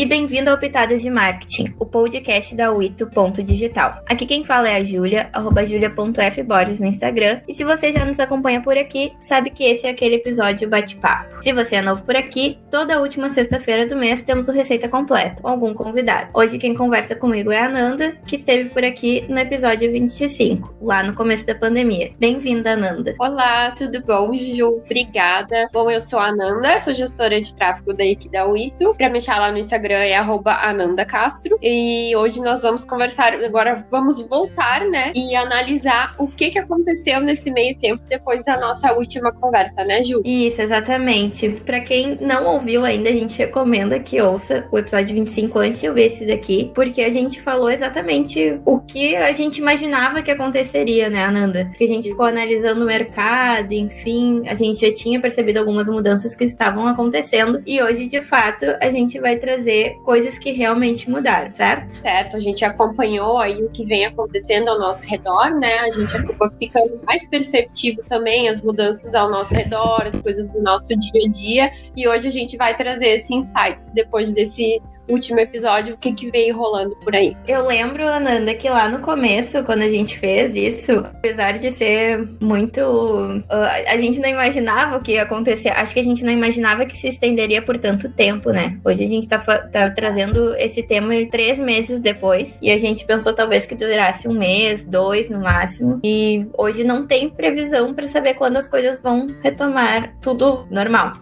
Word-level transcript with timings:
e 0.00 0.06
bem-vindo 0.06 0.48
ao 0.48 0.56
Pitadas 0.56 1.02
de 1.02 1.10
Marketing, 1.10 1.74
o 1.78 1.84
podcast 1.84 2.56
da 2.56 2.72
Uito 2.72 3.06
Ponto 3.06 3.42
Digital. 3.42 4.02
Aqui 4.08 4.24
quem 4.24 4.42
fala 4.42 4.70
é 4.70 4.76
a 4.76 4.82
Júlia, 4.82 5.28
arroba 5.30 5.62
julia.fborges 5.62 6.80
no 6.80 6.86
Instagram. 6.86 7.42
E 7.46 7.52
se 7.52 7.64
você 7.64 7.92
já 7.92 8.02
nos 8.02 8.18
acompanha 8.18 8.62
por 8.62 8.78
aqui, 8.78 9.12
sabe 9.20 9.50
que 9.50 9.62
esse 9.62 9.86
é 9.86 9.90
aquele 9.90 10.14
episódio 10.14 10.66
bate-papo. 10.70 11.42
Se 11.42 11.52
você 11.52 11.76
é 11.76 11.82
novo 11.82 12.02
por 12.02 12.16
aqui, 12.16 12.58
toda 12.70 12.98
última 12.98 13.28
sexta-feira 13.28 13.86
do 13.86 13.94
mês 13.94 14.22
temos 14.22 14.48
o 14.48 14.52
Receita 14.52 14.88
Completa, 14.88 15.42
com 15.42 15.48
algum 15.48 15.74
convidado. 15.74 16.30
Hoje 16.32 16.56
quem 16.56 16.72
conversa 16.72 17.14
comigo 17.14 17.52
é 17.52 17.60
a 17.60 17.68
Nanda, 17.68 18.16
que 18.26 18.36
esteve 18.36 18.70
por 18.70 18.82
aqui 18.82 19.26
no 19.28 19.38
episódio 19.38 19.92
25, 19.92 20.76
lá 20.80 21.02
no 21.02 21.12
começo 21.12 21.44
da 21.44 21.54
pandemia. 21.54 22.10
Bem-vinda, 22.18 22.74
Nanda. 22.74 23.14
Olá, 23.18 23.72
tudo 23.72 24.02
bom, 24.02 24.32
Ju? 24.32 24.80
Obrigada. 24.82 25.68
Bom, 25.74 25.90
eu 25.90 26.00
sou 26.00 26.20
a 26.20 26.34
Nanda, 26.34 26.80
sou 26.80 26.94
gestora 26.94 27.38
de 27.38 27.54
tráfego 27.54 27.92
da 27.92 28.04
aqui 28.04 28.30
da 28.30 28.48
Uito. 28.48 28.94
Pra 28.94 29.10
me 29.10 29.18
lá 29.28 29.52
no 29.52 29.58
Instagram 29.58 29.89
é 29.92 30.16
@ananda_castro 30.16 31.58
e 31.62 32.14
hoje 32.16 32.40
nós 32.40 32.62
vamos 32.62 32.84
conversar, 32.84 33.34
agora 33.34 33.86
vamos 33.90 34.26
voltar, 34.26 34.84
né, 34.86 35.12
e 35.14 35.34
analisar 35.34 36.14
o 36.18 36.26
que 36.26 36.50
que 36.50 36.58
aconteceu 36.58 37.20
nesse 37.20 37.50
meio 37.50 37.76
tempo 37.78 38.02
depois 38.08 38.44
da 38.44 38.58
nossa 38.58 38.92
última 38.92 39.32
conversa, 39.32 39.84
né, 39.84 40.02
Ju? 40.02 40.22
Isso, 40.24 40.60
exatamente. 40.60 41.48
Para 41.48 41.80
quem 41.80 42.18
não 42.20 42.46
ouviu 42.46 42.84
ainda, 42.84 43.08
a 43.08 43.12
gente 43.12 43.38
recomenda 43.38 43.98
que 43.98 44.20
ouça 44.20 44.66
o 44.70 44.78
episódio 44.78 45.14
25 45.14 45.58
antes 45.58 45.80
de 45.80 45.86
eu 45.86 45.94
ver 45.94 46.06
esse 46.06 46.26
daqui, 46.26 46.70
porque 46.74 47.02
a 47.02 47.10
gente 47.10 47.40
falou 47.40 47.70
exatamente 47.70 48.60
o 48.64 48.80
que 48.80 49.16
a 49.16 49.32
gente 49.32 49.58
imaginava 49.58 50.22
que 50.22 50.30
aconteceria, 50.30 51.08
né, 51.08 51.24
Ananda? 51.24 51.66
Porque 51.66 51.84
a 51.84 51.88
gente 51.88 52.10
ficou 52.10 52.26
analisando 52.26 52.82
o 52.82 52.86
mercado, 52.86 53.72
enfim, 53.72 54.42
a 54.46 54.54
gente 54.54 54.80
já 54.86 54.92
tinha 54.92 55.20
percebido 55.20 55.58
algumas 55.58 55.88
mudanças 55.88 56.34
que 56.34 56.44
estavam 56.44 56.86
acontecendo 56.86 57.62
e 57.66 57.82
hoje, 57.82 58.06
de 58.06 58.20
fato, 58.20 58.66
a 58.80 58.90
gente 58.90 59.18
vai 59.18 59.36
trazer 59.36 59.69
coisas 60.04 60.38
que 60.38 60.52
realmente 60.52 61.10
mudaram, 61.10 61.54
certo? 61.54 61.90
Certo, 61.90 62.36
a 62.36 62.40
gente 62.40 62.64
acompanhou 62.64 63.38
aí 63.38 63.62
o 63.62 63.70
que 63.70 63.84
vem 63.84 64.06
acontecendo 64.06 64.68
ao 64.68 64.78
nosso 64.78 65.06
redor, 65.06 65.50
né? 65.58 65.78
A 65.80 65.90
gente 65.90 66.16
acabou 66.16 66.50
ficando 66.58 67.00
mais 67.06 67.26
perceptivo 67.26 68.02
também 68.08 68.48
as 68.48 68.62
mudanças 68.62 69.14
ao 69.14 69.30
nosso 69.30 69.54
redor, 69.54 70.02
as 70.02 70.20
coisas 70.20 70.48
do 70.50 70.62
nosso 70.62 70.96
dia 70.96 71.26
a 71.26 71.30
dia. 71.30 71.72
E 71.96 72.08
hoje 72.08 72.28
a 72.28 72.30
gente 72.30 72.56
vai 72.56 72.76
trazer 72.76 73.16
esse 73.16 73.34
insights 73.34 73.88
depois 73.94 74.30
desse 74.30 74.80
último 75.10 75.40
episódio, 75.40 75.94
o 75.94 75.98
que, 75.98 76.12
que 76.12 76.30
veio 76.30 76.56
rolando 76.56 76.96
por 76.96 77.14
aí. 77.14 77.36
Eu 77.46 77.66
lembro, 77.66 78.06
Ananda, 78.06 78.54
que 78.54 78.68
lá 78.68 78.88
no 78.88 79.00
começo, 79.00 79.62
quando 79.64 79.82
a 79.82 79.88
gente 79.88 80.18
fez 80.18 80.54
isso, 80.54 80.92
apesar 80.98 81.58
de 81.58 81.72
ser 81.72 82.28
muito. 82.40 82.80
Uh, 82.80 83.88
a 83.88 83.96
gente 83.96 84.20
não 84.20 84.28
imaginava 84.28 84.96
o 84.96 85.02
que 85.02 85.12
ia 85.12 85.22
acontecer. 85.22 85.70
Acho 85.70 85.94
que 85.94 86.00
a 86.00 86.04
gente 86.04 86.24
não 86.24 86.32
imaginava 86.32 86.84
que 86.84 86.94
se 86.94 87.08
estenderia 87.08 87.62
por 87.62 87.78
tanto 87.78 88.08
tempo, 88.08 88.50
né? 88.50 88.78
Hoje 88.84 89.04
a 89.04 89.08
gente 89.08 89.28
tá, 89.28 89.38
tá 89.38 89.90
trazendo 89.90 90.54
esse 90.56 90.82
tema 90.82 91.14
três 91.30 91.58
meses 91.58 92.00
depois. 92.00 92.58
E 92.62 92.70
a 92.70 92.78
gente 92.78 93.04
pensou 93.04 93.32
talvez 93.32 93.66
que 93.66 93.74
durasse 93.74 94.28
um 94.28 94.32
mês, 94.32 94.84
dois 94.84 95.28
no 95.28 95.40
máximo. 95.40 96.00
E 96.02 96.46
hoje 96.56 96.84
não 96.84 97.06
tem 97.06 97.28
previsão 97.28 97.94
para 97.94 98.06
saber 98.06 98.34
quando 98.34 98.56
as 98.56 98.68
coisas 98.68 99.02
vão 99.02 99.26
retomar 99.42 100.14
tudo 100.20 100.66
normal. 100.70 101.14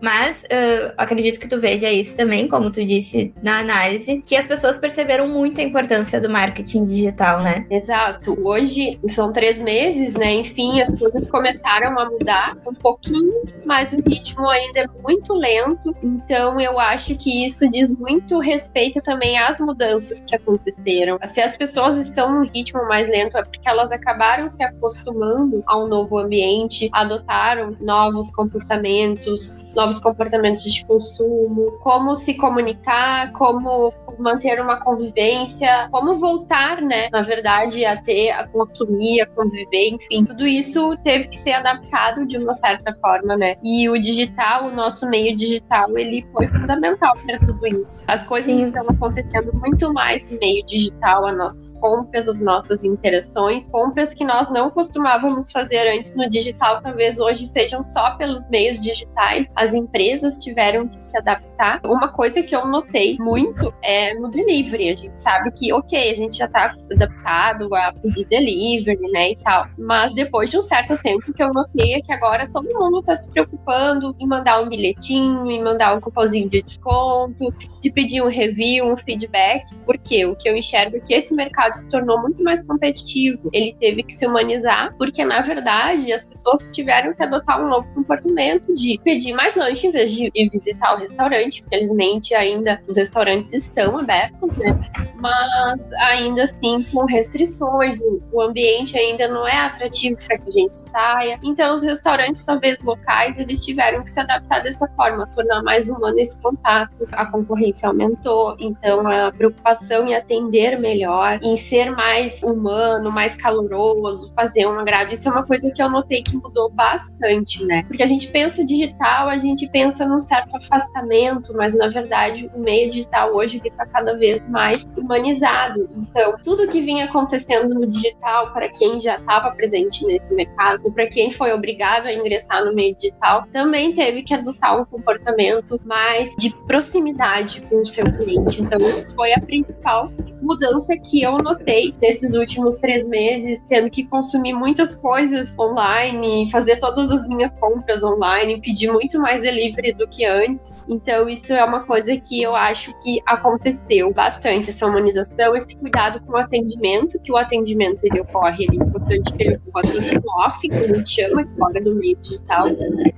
Mas 0.00 0.42
uh, 0.42 0.92
acredito 0.96 1.40
que 1.40 1.48
tu 1.48 1.58
veja 1.58 1.90
isso 1.90 2.16
também, 2.16 2.48
como 2.48 2.70
tu 2.70 2.84
disse 2.84 3.34
na 3.42 3.60
análise, 3.60 4.22
que 4.24 4.36
as 4.36 4.46
pessoas 4.46 4.78
perceberam 4.78 5.28
muito 5.28 5.60
a 5.60 5.64
importância 5.64 6.20
do 6.20 6.28
marketing 6.28 6.84
digital, 6.84 7.42
né? 7.42 7.66
Exato. 7.70 8.38
Hoje 8.46 8.98
são 9.08 9.32
três 9.32 9.58
meses, 9.58 10.14
né? 10.14 10.34
Enfim, 10.34 10.80
as 10.80 10.96
coisas 10.96 11.28
começaram 11.28 11.98
a 11.98 12.08
mudar 12.10 12.56
um 12.66 12.74
pouquinho, 12.74 13.42
mas 13.64 13.92
o 13.92 14.00
ritmo 14.08 14.48
ainda 14.48 14.80
é 14.80 14.86
muito 15.02 15.34
lento. 15.34 15.94
Então, 16.02 16.60
eu 16.60 16.78
acho 16.78 17.16
que 17.16 17.46
isso 17.46 17.68
diz 17.70 17.88
muito 17.90 18.38
respeito 18.38 19.00
também 19.00 19.38
às 19.38 19.58
mudanças 19.58 20.22
que 20.22 20.34
aconteceram. 20.34 21.18
Se 21.24 21.40
as 21.40 21.56
pessoas 21.56 21.96
estão 21.96 22.32
num 22.32 22.46
ritmo 22.46 22.86
mais 22.86 23.08
lento, 23.08 23.36
é 23.36 23.42
porque 23.42 23.68
elas 23.68 23.90
acabaram 23.90 24.48
se 24.48 24.62
acostumando 24.62 25.62
a 25.66 25.78
um 25.78 25.88
novo 25.88 26.18
ambiente, 26.18 26.88
adotaram 26.92 27.76
novos 27.80 28.30
comportamentos, 28.34 29.56
novos 29.74 29.87
comportamentos 30.00 30.64
de 30.64 30.84
consumo, 30.84 31.78
como 31.80 32.14
se 32.16 32.34
comunicar, 32.34 33.32
como 33.32 33.92
manter 34.18 34.60
uma 34.60 34.80
convivência, 34.80 35.88
como 35.90 36.16
voltar, 36.16 36.82
né, 36.82 37.08
na 37.12 37.22
verdade, 37.22 37.84
a 37.84 37.96
ter, 38.02 38.30
a 38.30 38.46
consumir, 38.48 39.20
a 39.20 39.26
conviver, 39.28 39.90
enfim, 39.90 40.24
tudo 40.24 40.46
isso 40.46 40.96
teve 41.04 41.28
que 41.28 41.36
ser 41.36 41.52
adaptado 41.52 42.26
de 42.26 42.36
uma 42.36 42.54
certa 42.54 42.92
forma, 43.00 43.36
né? 43.36 43.56
E 43.62 43.88
o 43.88 43.98
digital, 43.98 44.66
o 44.66 44.70
nosso 44.70 45.08
meio 45.08 45.36
digital, 45.36 45.96
ele 45.96 46.26
foi 46.32 46.48
fundamental 46.48 47.16
para 47.24 47.38
tudo 47.40 47.66
isso. 47.66 48.02
As 48.06 48.24
coisas 48.24 48.52
Sim. 48.52 48.66
estão 48.66 48.86
acontecendo 48.88 49.52
muito 49.54 49.92
mais 49.92 50.26
no 50.26 50.38
meio 50.38 50.64
digital, 50.66 51.26
as 51.26 51.36
nossas 51.36 51.74
compras, 51.74 52.28
as 52.28 52.40
nossas 52.40 52.84
interações, 52.84 53.68
compras 53.68 54.12
que 54.14 54.24
nós 54.24 54.50
não 54.50 54.70
costumávamos 54.70 55.52
fazer 55.52 55.88
antes 55.88 56.14
no 56.14 56.28
digital, 56.28 56.82
talvez 56.82 57.18
hoje 57.18 57.46
sejam 57.46 57.84
só 57.84 58.16
pelos 58.16 58.48
meios 58.48 58.80
digitais. 58.80 59.46
As 59.54 59.74
empresas 59.78 60.38
tiveram 60.38 60.86
que 60.88 61.02
se 61.02 61.16
adaptar. 61.16 61.80
Uma 61.84 62.08
coisa 62.08 62.42
que 62.42 62.54
eu 62.54 62.66
notei 62.66 63.16
muito 63.18 63.72
é 63.82 64.14
no 64.14 64.30
delivery. 64.30 64.90
A 64.90 64.94
gente 64.94 65.18
sabe 65.18 65.50
que, 65.52 65.72
ok, 65.72 66.10
a 66.10 66.16
gente 66.16 66.36
já 66.38 66.48
tá 66.48 66.74
adaptado 66.92 67.74
a 67.74 67.92
pedir 67.92 68.26
delivery, 68.26 69.10
né, 69.12 69.30
e 69.30 69.36
tal. 69.36 69.66
Mas 69.78 70.12
depois 70.14 70.50
de 70.50 70.58
um 70.58 70.62
certo 70.62 70.96
tempo 70.98 71.32
que 71.32 71.42
eu 71.42 71.52
notei 71.52 71.94
é 71.94 72.00
que 72.00 72.12
agora 72.12 72.48
todo 72.52 72.66
mundo 72.78 73.02
tá 73.02 73.14
se 73.16 73.30
preocupando 73.30 74.14
em 74.18 74.26
mandar 74.26 74.60
um 74.60 74.68
bilhetinho, 74.68 75.50
em 75.50 75.62
mandar 75.62 75.96
um 75.96 76.00
cupomzinho 76.00 76.48
de 76.48 76.62
desconto, 76.62 77.52
de 77.80 77.90
pedir 77.90 78.22
um 78.22 78.28
review, 78.28 78.92
um 78.92 78.96
feedback, 78.96 79.64
porque 79.84 80.24
o 80.26 80.34
que 80.36 80.48
eu 80.48 80.56
enxergo 80.56 80.96
é 80.96 81.00
que 81.00 81.14
esse 81.14 81.34
mercado 81.34 81.74
se 81.74 81.88
tornou 81.88 82.20
muito 82.20 82.42
mais 82.42 82.62
competitivo. 82.62 83.48
Ele 83.52 83.74
teve 83.78 84.02
que 84.02 84.12
se 84.12 84.26
humanizar, 84.26 84.94
porque 84.96 85.24
na 85.24 85.40
verdade 85.40 86.12
as 86.12 86.24
pessoas 86.26 86.66
tiveram 86.72 87.14
que 87.14 87.22
adotar 87.22 87.64
um 87.64 87.68
novo 87.68 87.86
comportamento 87.94 88.74
de 88.74 88.98
pedir 89.04 89.32
mais 89.32 89.54
lanche 89.54 89.67
em 89.72 89.90
vez 89.90 90.12
de 90.12 90.30
visitar 90.50 90.94
o 90.94 90.98
restaurante. 90.98 91.64
Felizmente 91.68 92.34
ainda 92.34 92.80
os 92.86 92.96
restaurantes 92.96 93.52
estão 93.52 93.98
abertos, 93.98 94.56
né? 94.56 94.78
Mas 95.16 95.92
ainda 95.94 96.44
assim 96.44 96.84
com 96.92 97.04
restrições, 97.04 98.00
o, 98.32 98.40
ambiente 98.40 98.96
ainda 98.96 99.28
não 99.28 99.46
é 99.46 99.56
atrativo 99.56 100.16
para 100.26 100.38
que 100.38 100.48
a 100.48 100.52
gente 100.52 100.76
saia. 100.76 101.38
Então 101.42 101.74
os 101.74 101.82
restaurantes, 101.82 102.44
talvez 102.44 102.78
locais, 102.82 103.36
eles 103.38 103.64
tiveram 103.64 104.02
que 104.02 104.10
se 104.10 104.20
adaptar 104.20 104.62
dessa 104.62 104.88
forma, 104.96 105.26
tornar 105.34 105.62
mais 105.62 105.88
humano 105.88 106.18
esse 106.18 106.38
contato. 106.38 107.08
A 107.12 107.26
concorrência 107.26 107.88
aumentou, 107.88 108.56
então 108.58 109.06
a 109.06 109.32
preocupação 109.32 110.06
em 110.06 110.14
atender 110.14 110.78
melhor, 110.78 111.38
em 111.42 111.56
ser 111.56 111.90
mais 111.90 112.42
humano, 112.42 113.10
mais 113.10 113.34
caloroso, 113.36 114.32
fazer 114.34 114.66
um 114.66 114.78
agrado, 114.78 115.12
isso 115.12 115.28
é 115.28 115.32
uma 115.32 115.44
coisa 115.44 115.70
que 115.70 115.82
eu 115.82 115.90
notei 115.90 116.22
que 116.22 116.36
mudou 116.36 116.70
bastante, 116.70 117.64
né? 117.64 117.82
Porque 117.84 118.02
a 118.02 118.06
gente 118.06 118.28
pensa 118.30 118.64
digital, 118.64 119.28
a 119.28 119.38
gente 119.38 119.57
pensa 119.66 120.06
num 120.06 120.18
certo 120.18 120.56
afastamento, 120.56 121.54
mas 121.54 121.74
na 121.74 121.88
verdade 121.88 122.50
o 122.54 122.58
meio 122.60 122.90
digital 122.90 123.34
hoje 123.34 123.60
está 123.64 123.86
cada 123.86 124.16
vez 124.16 124.46
mais 124.48 124.86
humanizado. 124.96 125.88
Então, 125.96 126.36
tudo 126.44 126.68
que 126.68 126.80
vinha 126.80 127.06
acontecendo 127.06 127.74
no 127.74 127.86
digital, 127.86 128.52
para 128.52 128.68
quem 128.68 129.00
já 129.00 129.14
estava 129.14 129.50
presente 129.52 130.04
nesse 130.06 130.32
mercado, 130.32 130.82
ou 130.84 130.92
para 130.92 131.06
quem 131.06 131.30
foi 131.30 131.52
obrigado 131.52 132.06
a 132.06 132.12
ingressar 132.12 132.64
no 132.64 132.74
meio 132.74 132.94
digital, 132.94 133.44
também 133.52 133.94
teve 133.94 134.22
que 134.22 134.34
adotar 134.34 134.80
um 134.80 134.84
comportamento 134.84 135.80
mais 135.84 136.30
de 136.36 136.54
proximidade 136.66 137.60
com 137.62 137.80
o 137.80 137.86
seu 137.86 138.04
cliente. 138.04 138.62
Então, 138.62 138.80
isso 138.88 139.14
foi 139.14 139.32
a 139.32 139.40
principal 139.40 140.10
mudança 140.40 140.96
que 140.96 141.22
eu 141.22 141.38
notei 141.38 141.94
nesses 142.00 142.34
últimos 142.34 142.76
três 142.76 143.06
meses, 143.06 143.62
tendo 143.68 143.90
que 143.90 144.04
consumir 144.04 144.52
muitas 144.52 144.94
coisas 144.94 145.56
online, 145.58 146.50
fazer 146.50 146.76
todas 146.76 147.10
as 147.10 147.26
minhas 147.26 147.50
compras 147.52 148.02
online, 148.02 148.60
pedir 148.60 148.90
muito 148.90 149.18
mais 149.20 149.44
delivery 149.48 149.94
do 149.94 150.06
que 150.08 150.24
antes. 150.24 150.84
Então, 150.88 151.28
isso 151.28 151.52
é 151.52 151.64
uma 151.64 151.80
coisa 151.84 152.16
que 152.16 152.42
eu 152.42 152.54
acho 152.54 152.96
que 153.00 153.20
aconteceu 153.26 154.12
bastante, 154.12 154.70
essa 154.70 154.86
humanização, 154.86 155.56
esse 155.56 155.76
cuidado 155.76 156.20
com 156.20 156.32
o 156.32 156.36
atendimento, 156.36 157.18
que 157.20 157.32
o 157.32 157.36
atendimento 157.36 158.04
ele 158.04 158.20
ocorre, 158.20 158.64
ele 158.64 158.80
é 158.80 158.84
importante 158.84 159.32
que 159.32 159.42
ele 159.42 159.60
ocorra 159.66 159.92
tanto 159.92 160.14
no 160.14 160.44
off, 160.44 160.68
que 160.68 160.74
a 160.74 160.86
gente 160.86 161.10
chama, 161.10 161.48
fora 161.58 161.80
do 161.80 161.94
meio 161.94 162.16
digital, 162.16 162.68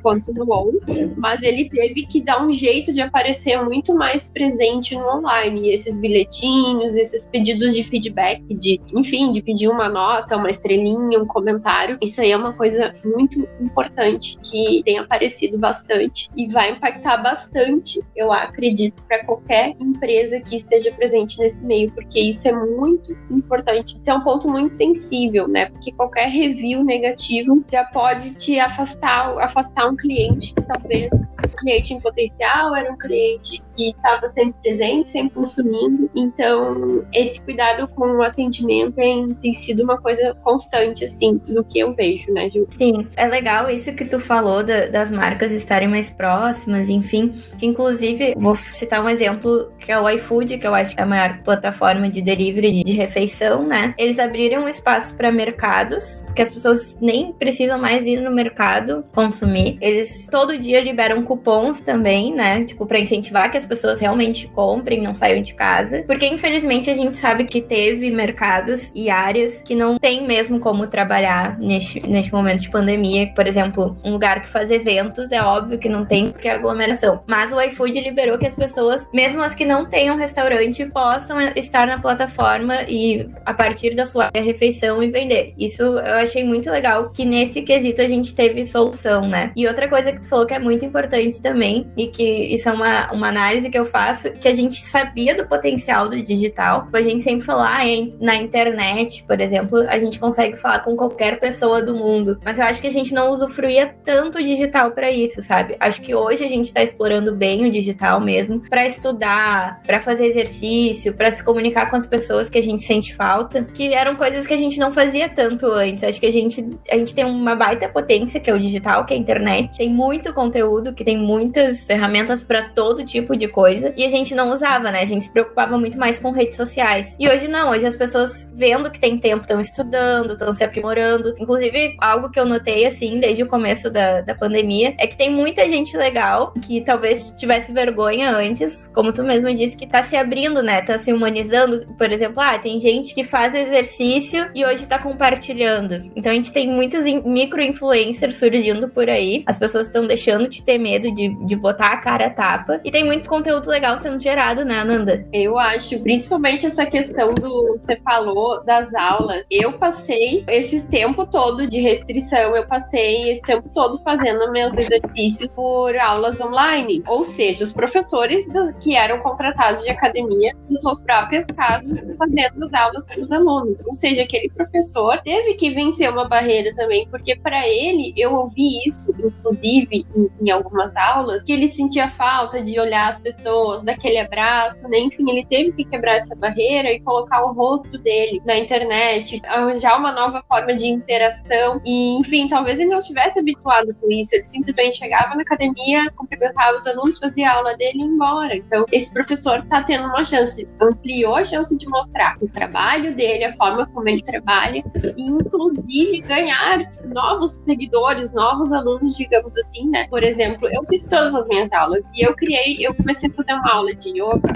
quanto 0.02 0.32
no 0.32 0.46
on, 0.52 0.72
mas 1.16 1.42
ele 1.42 1.68
teve 1.68 2.06
que 2.06 2.20
dar 2.20 2.44
um 2.44 2.52
jeito 2.52 2.92
de 2.92 3.00
aparecer 3.00 3.62
muito 3.62 3.94
mais 3.94 4.30
presente 4.30 4.94
no 4.94 5.06
online. 5.18 5.68
E 5.68 5.74
esses 5.74 6.00
bilhetinhos, 6.00 6.94
esses 6.94 7.26
pedidos 7.26 7.74
de 7.74 7.84
feedback, 7.84 8.42
de, 8.54 8.80
enfim, 8.94 9.32
de 9.32 9.42
pedir 9.42 9.68
uma 9.68 9.88
nota, 9.88 10.36
uma 10.36 10.50
estrelinha, 10.50 11.18
um 11.18 11.26
comentário. 11.26 11.98
Isso 12.00 12.20
aí 12.20 12.32
é 12.32 12.36
uma 12.36 12.52
coisa 12.52 12.94
muito 13.04 13.48
importante 13.60 14.38
que 14.42 14.82
tem 14.84 14.98
aparecido 14.98 15.58
bastante 15.58 16.19
e 16.36 16.48
vai 16.48 16.72
impactar 16.72 17.18
bastante, 17.18 18.00
eu 18.16 18.32
acredito, 18.32 19.02
para 19.04 19.24
qualquer 19.24 19.76
empresa 19.80 20.40
que 20.40 20.56
esteja 20.56 20.92
presente 20.92 21.38
nesse 21.38 21.62
meio, 21.62 21.90
porque 21.92 22.20
isso 22.20 22.48
é 22.48 22.52
muito 22.52 23.12
importante. 23.30 23.98
Isso 24.00 24.10
é 24.10 24.14
um 24.14 24.22
ponto 24.22 24.48
muito 24.48 24.76
sensível, 24.76 25.46
né? 25.46 25.66
Porque 25.66 25.92
qualquer 25.92 26.28
review 26.28 26.84
negativo 26.84 27.64
já 27.70 27.84
pode 27.84 28.34
te 28.34 28.58
afastar, 28.58 29.38
afastar 29.38 29.88
um 29.88 29.96
cliente 29.96 30.54
que 30.54 30.62
talvez 30.62 31.10
um 31.12 31.56
cliente 31.56 31.94
em 31.94 32.00
potencial 32.00 32.74
era 32.74 32.92
um 32.92 32.98
cliente 32.98 33.62
que 33.80 33.88
estava 33.88 34.28
sempre 34.28 34.54
presente, 34.62 35.08
sempre 35.08 35.30
consumindo. 35.30 36.10
Então, 36.14 37.02
esse 37.14 37.40
cuidado 37.40 37.88
com 37.88 38.18
o 38.18 38.22
atendimento 38.22 38.92
tem, 38.92 39.28
tem 39.34 39.54
sido 39.54 39.82
uma 39.82 39.98
coisa 39.98 40.34
constante, 40.42 41.06
assim, 41.06 41.40
do 41.46 41.64
que 41.64 41.78
eu 41.78 41.94
vejo, 41.94 42.30
né, 42.30 42.50
Ju? 42.50 42.66
Sim, 42.70 43.06
é 43.16 43.26
legal 43.26 43.70
isso 43.70 43.92
que 43.94 44.04
tu 44.04 44.20
falou 44.20 44.62
da, 44.62 44.86
das 44.86 45.10
marcas 45.10 45.50
estarem 45.50 45.88
mais 45.88 46.10
próximas, 46.10 46.90
enfim. 46.90 47.32
Que, 47.58 47.64
inclusive, 47.64 48.34
vou 48.36 48.54
citar 48.54 49.02
um 49.02 49.08
exemplo 49.08 49.72
que 49.78 49.90
é 49.90 49.98
o 49.98 50.08
iFood, 50.10 50.58
que 50.58 50.66
eu 50.66 50.74
acho 50.74 50.94
que 50.94 51.00
é 51.00 51.04
a 51.04 51.06
maior 51.06 51.42
plataforma 51.42 52.10
de 52.10 52.20
delivery 52.20 52.70
de, 52.70 52.84
de 52.84 52.92
refeição, 52.92 53.66
né? 53.66 53.94
Eles 53.96 54.18
abriram 54.18 54.64
um 54.64 54.68
espaço 54.68 55.14
para 55.14 55.32
mercados, 55.32 56.22
que 56.36 56.42
as 56.42 56.50
pessoas 56.50 56.98
nem 57.00 57.32
precisam 57.32 57.78
mais 57.78 58.06
ir 58.06 58.20
no 58.20 58.30
mercado 58.30 59.04
consumir. 59.14 59.78
Eles 59.80 60.26
todo 60.30 60.58
dia 60.58 60.82
liberam 60.82 61.22
cupons 61.22 61.80
também, 61.80 62.34
né? 62.34 62.64
Tipo, 62.64 62.84
para 62.84 63.00
incentivar 63.00 63.50
que 63.50 63.56
as 63.56 63.69
pessoas 63.70 64.00
realmente 64.00 64.48
comprem, 64.48 65.00
não 65.00 65.14
saiam 65.14 65.40
de 65.40 65.54
casa. 65.54 66.02
Porque, 66.04 66.26
infelizmente, 66.26 66.90
a 66.90 66.94
gente 66.94 67.16
sabe 67.16 67.44
que 67.44 67.62
teve 67.62 68.10
mercados 68.10 68.90
e 68.92 69.08
áreas 69.08 69.62
que 69.62 69.76
não 69.76 69.96
tem 69.96 70.26
mesmo 70.26 70.58
como 70.58 70.88
trabalhar 70.88 71.56
neste, 71.60 72.00
neste 72.00 72.32
momento 72.32 72.62
de 72.62 72.70
pandemia. 72.70 73.32
Por 73.32 73.46
exemplo, 73.46 73.96
um 74.04 74.10
lugar 74.10 74.42
que 74.42 74.48
faz 74.48 74.72
eventos, 74.72 75.30
é 75.30 75.40
óbvio 75.40 75.78
que 75.78 75.88
não 75.88 76.04
tem 76.04 76.26
porque 76.26 76.48
é 76.48 76.54
aglomeração. 76.54 77.22
Mas 77.28 77.52
o 77.52 77.60
iFood 77.60 78.00
liberou 78.00 78.38
que 78.38 78.46
as 78.46 78.56
pessoas, 78.56 79.08
mesmo 79.14 79.40
as 79.40 79.54
que 79.54 79.64
não 79.64 79.86
tenham 79.86 80.16
restaurante, 80.16 80.84
possam 80.86 81.38
estar 81.54 81.86
na 81.86 82.00
plataforma 82.00 82.82
e 82.88 83.28
a 83.46 83.54
partir 83.54 83.94
da 83.94 84.04
sua 84.04 84.30
refeição 84.34 85.00
e 85.00 85.08
vender. 85.08 85.54
Isso 85.56 85.82
eu 85.82 86.14
achei 86.16 86.42
muito 86.42 86.68
legal 86.68 87.10
que 87.10 87.24
nesse 87.24 87.62
quesito 87.62 88.02
a 88.02 88.08
gente 88.08 88.34
teve 88.34 88.66
solução, 88.66 89.28
né? 89.28 89.52
E 89.54 89.68
outra 89.68 89.88
coisa 89.88 90.10
que 90.10 90.20
tu 90.20 90.28
falou 90.28 90.46
que 90.46 90.54
é 90.54 90.58
muito 90.58 90.84
importante 90.84 91.40
também, 91.40 91.86
e 91.96 92.06
que 92.08 92.24
isso 92.54 92.68
é 92.68 92.72
uma, 92.72 93.12
uma 93.12 93.28
análise 93.28 93.59
que 93.68 93.78
eu 93.78 93.84
faço, 93.84 94.30
que 94.30 94.48
a 94.48 94.54
gente 94.54 94.86
sabia 94.86 95.34
do 95.34 95.46
potencial 95.46 96.08
do 96.08 96.22
digital. 96.22 96.88
A 96.92 97.02
gente 97.02 97.22
sempre 97.22 97.44
falou, 97.44 97.62
ah, 97.62 97.80
na 98.20 98.36
internet, 98.36 99.24
por 99.24 99.40
exemplo, 99.40 99.84
a 99.88 99.98
gente 99.98 100.18
consegue 100.18 100.56
falar 100.56 100.80
com 100.80 100.96
qualquer 100.96 101.40
pessoa 101.40 101.82
do 101.82 101.94
mundo. 101.94 102.38
Mas 102.44 102.58
eu 102.58 102.64
acho 102.64 102.80
que 102.80 102.86
a 102.86 102.92
gente 102.92 103.12
não 103.12 103.30
usufruía 103.30 103.94
tanto 104.04 104.38
o 104.38 104.42
digital 104.42 104.92
para 104.92 105.10
isso, 105.10 105.42
sabe? 105.42 105.76
Acho 105.80 106.00
que 106.00 106.14
hoje 106.14 106.44
a 106.44 106.48
gente 106.48 106.66
está 106.66 106.82
explorando 106.82 107.34
bem 107.34 107.66
o 107.66 107.72
digital 107.72 108.20
mesmo 108.20 108.60
para 108.68 108.86
estudar, 108.86 109.80
para 109.82 110.00
fazer 110.00 110.26
exercício, 110.26 111.12
para 111.14 111.30
se 111.32 111.44
comunicar 111.44 111.90
com 111.90 111.96
as 111.96 112.06
pessoas 112.06 112.48
que 112.48 112.58
a 112.58 112.62
gente 112.62 112.82
sente 112.82 113.14
falta, 113.14 113.62
que 113.64 113.92
eram 113.92 114.16
coisas 114.16 114.46
que 114.46 114.54
a 114.54 114.56
gente 114.56 114.78
não 114.78 114.92
fazia 114.92 115.28
tanto 115.28 115.66
antes. 115.66 116.04
Acho 116.04 116.20
que 116.20 116.26
a 116.26 116.32
gente, 116.32 116.64
a 116.90 116.96
gente 116.96 117.14
tem 117.14 117.24
uma 117.24 117.54
baita 117.54 117.88
potência 117.88 118.40
que 118.40 118.50
é 118.50 118.54
o 118.54 118.58
digital, 118.58 119.04
que 119.04 119.14
é 119.14 119.16
a 119.16 119.20
internet. 119.20 119.76
Tem 119.76 119.88
muito 119.88 120.32
conteúdo, 120.32 120.92
que 120.92 121.04
tem 121.04 121.16
muitas 121.16 121.80
ferramentas 121.86 122.42
para 122.42 122.68
todo 122.70 123.04
tipo 123.04 123.36
de 123.40 123.48
coisa. 123.48 123.92
E 123.96 124.04
a 124.04 124.08
gente 124.08 124.34
não 124.34 124.50
usava, 124.50 124.90
né? 124.90 125.00
A 125.00 125.04
gente 125.04 125.24
se 125.24 125.32
preocupava 125.32 125.76
muito 125.76 125.98
mais 125.98 126.20
com 126.20 126.30
redes 126.30 126.56
sociais. 126.56 127.16
E 127.18 127.28
hoje 127.28 127.48
não, 127.48 127.70
hoje 127.70 127.86
as 127.86 127.96
pessoas 127.96 128.48
vendo 128.54 128.90
que 128.90 129.00
tem 129.00 129.18
tempo 129.18 129.42
estão 129.42 129.60
estudando, 129.60 130.34
estão 130.34 130.54
se 130.54 130.62
aprimorando. 130.62 131.34
Inclusive, 131.38 131.96
algo 131.98 132.30
que 132.30 132.38
eu 132.38 132.44
notei, 132.44 132.86
assim, 132.86 133.18
desde 133.18 133.42
o 133.42 133.46
começo 133.46 133.90
da, 133.90 134.20
da 134.20 134.34
pandemia, 134.34 134.94
é 134.98 135.06
que 135.06 135.16
tem 135.16 135.30
muita 135.30 135.66
gente 135.66 135.96
legal 135.96 136.52
que 136.66 136.80
talvez 136.82 137.30
tivesse 137.36 137.72
vergonha 137.72 138.30
antes, 138.30 138.86
como 138.88 139.12
tu 139.12 139.24
mesmo 139.24 139.52
disse, 139.52 139.76
que 139.76 139.86
tá 139.86 140.02
se 140.02 140.16
abrindo, 140.16 140.62
né? 140.62 140.82
Tá 140.82 140.98
se 140.98 141.12
humanizando. 141.12 141.86
Por 141.96 142.12
exemplo, 142.12 142.40
ah, 142.40 142.58
tem 142.58 142.78
gente 142.78 143.14
que 143.14 143.24
faz 143.24 143.54
exercício 143.54 144.50
e 144.54 144.64
hoje 144.64 144.86
tá 144.86 144.98
compartilhando. 144.98 146.10
Então 146.14 146.30
a 146.30 146.34
gente 146.34 146.52
tem 146.52 146.68
muitos 146.68 147.02
micro-influencers 147.24 148.36
surgindo 148.36 148.88
por 148.88 149.08
aí. 149.08 149.42
As 149.46 149.58
pessoas 149.58 149.86
estão 149.86 150.06
deixando 150.06 150.48
de 150.48 150.62
ter 150.62 150.78
medo 150.78 151.10
de, 151.14 151.28
de 151.46 151.56
botar 151.56 151.92
a 151.92 151.96
cara 151.96 152.26
a 152.26 152.30
tapa. 152.30 152.80
E 152.84 152.90
tem 152.90 153.04
muito 153.04 153.28
conteúdo 153.30 153.70
legal 153.70 153.96
sendo 153.96 154.18
gerado, 154.18 154.64
né, 154.64 154.80
Ananda? 154.80 155.24
Eu 155.32 155.56
acho, 155.56 156.02
principalmente 156.02 156.66
essa 156.66 156.84
questão 156.84 157.32
do 157.32 157.78
você 157.78 157.96
falou 158.02 158.64
das 158.64 158.92
aulas. 158.92 159.44
Eu 159.48 159.74
passei 159.74 160.44
esse 160.48 160.82
tempo 160.88 161.24
todo 161.24 161.66
de 161.66 161.78
restrição, 161.78 162.56
eu 162.56 162.66
passei 162.66 163.30
esse 163.30 163.42
tempo 163.42 163.70
todo 163.72 164.02
fazendo 164.02 164.50
meus 164.50 164.76
exercícios 164.76 165.54
por 165.54 165.96
aulas 165.96 166.40
online. 166.40 167.02
Ou 167.06 167.22
seja, 167.22 167.62
os 167.62 167.72
professores 167.72 168.46
do, 168.48 168.74
que 168.80 168.96
eram 168.96 169.20
contratados 169.20 169.82
de 169.82 169.90
academia 169.90 170.52
em 170.68 170.76
suas 170.76 171.00
próprias 171.00 171.46
casas 171.56 172.00
fazendo 172.18 172.66
as 172.66 172.74
aulas 172.74 173.06
para 173.06 173.20
os 173.20 173.30
alunos. 173.30 173.86
Ou 173.86 173.94
seja, 173.94 174.22
aquele 174.22 174.50
professor 174.50 175.20
teve 175.22 175.54
que 175.54 175.70
vencer 175.70 176.10
uma 176.10 176.26
barreira 176.26 176.74
também, 176.74 177.06
porque 177.08 177.36
para 177.36 177.66
ele, 177.68 178.12
eu 178.16 178.34
ouvi 178.34 178.80
isso, 178.84 179.14
inclusive, 179.18 180.04
em, 180.16 180.30
em 180.40 180.50
algumas 180.50 180.96
aulas, 180.96 181.44
que 181.44 181.52
ele 181.52 181.68
sentia 181.68 182.08
falta 182.08 182.60
de 182.60 182.78
olhar 182.80 183.08
as 183.08 183.19
pessoas, 183.20 183.82
daquele 183.82 184.18
abraço, 184.18 184.82
né? 184.88 184.98
Enfim, 184.98 185.30
ele 185.30 185.44
teve 185.44 185.72
que 185.72 185.84
quebrar 185.84 186.16
essa 186.16 186.34
barreira 186.34 186.92
e 186.92 187.00
colocar 187.00 187.44
o 187.44 187.52
rosto 187.52 187.98
dele 187.98 188.40
na 188.44 188.56
internet, 188.56 189.40
arranjar 189.46 189.98
uma 189.98 190.12
nova 190.12 190.42
forma 190.48 190.74
de 190.74 190.86
interação. 190.86 191.80
E, 191.84 192.18
enfim, 192.18 192.48
talvez 192.48 192.78
ele 192.78 192.90
não 192.90 192.98
estivesse 192.98 193.38
habituado 193.38 193.94
com 194.00 194.10
isso. 194.10 194.34
Ele 194.34 194.44
simplesmente 194.44 194.98
chegava 194.98 195.34
na 195.34 195.42
academia, 195.42 196.10
cumprimentava 196.16 196.76
os 196.76 196.86
alunos, 196.86 197.18
fazia 197.18 197.52
aula 197.52 197.76
dele 197.76 197.98
e 197.98 198.00
ia 198.00 198.04
embora. 198.06 198.56
Então, 198.56 198.84
esse 198.92 199.12
professor 199.12 199.58
está 199.58 199.82
tendo 199.82 200.06
uma 200.06 200.24
chance, 200.24 200.68
ampliou 200.80 201.36
a 201.36 201.44
chance 201.44 201.76
de 201.76 201.86
mostrar 201.88 202.36
o 202.40 202.48
trabalho 202.48 203.14
dele, 203.14 203.44
a 203.44 203.52
forma 203.52 203.86
como 203.86 204.08
ele 204.08 204.22
trabalha, 204.22 204.82
e 205.16 205.30
inclusive 205.30 206.20
ganhar 206.22 206.80
novos 207.12 207.58
seguidores, 207.64 208.32
novos 208.32 208.72
alunos, 208.72 209.16
digamos 209.16 209.56
assim, 209.56 209.88
né? 209.88 210.06
Por 210.08 210.22
exemplo, 210.22 210.68
eu 210.68 210.84
fiz 210.84 211.04
todas 211.04 211.34
as 211.34 211.46
minhas 211.48 211.72
aulas 211.72 212.02
e 212.14 212.26
eu 212.26 212.34
criei, 212.34 212.76
eu 212.80 212.94
comecei 212.94 213.09
a 213.10 213.30
fazer 213.30 213.52
uma 213.54 213.72
aula 213.72 213.94
de 213.94 214.10
yoga 214.10 214.54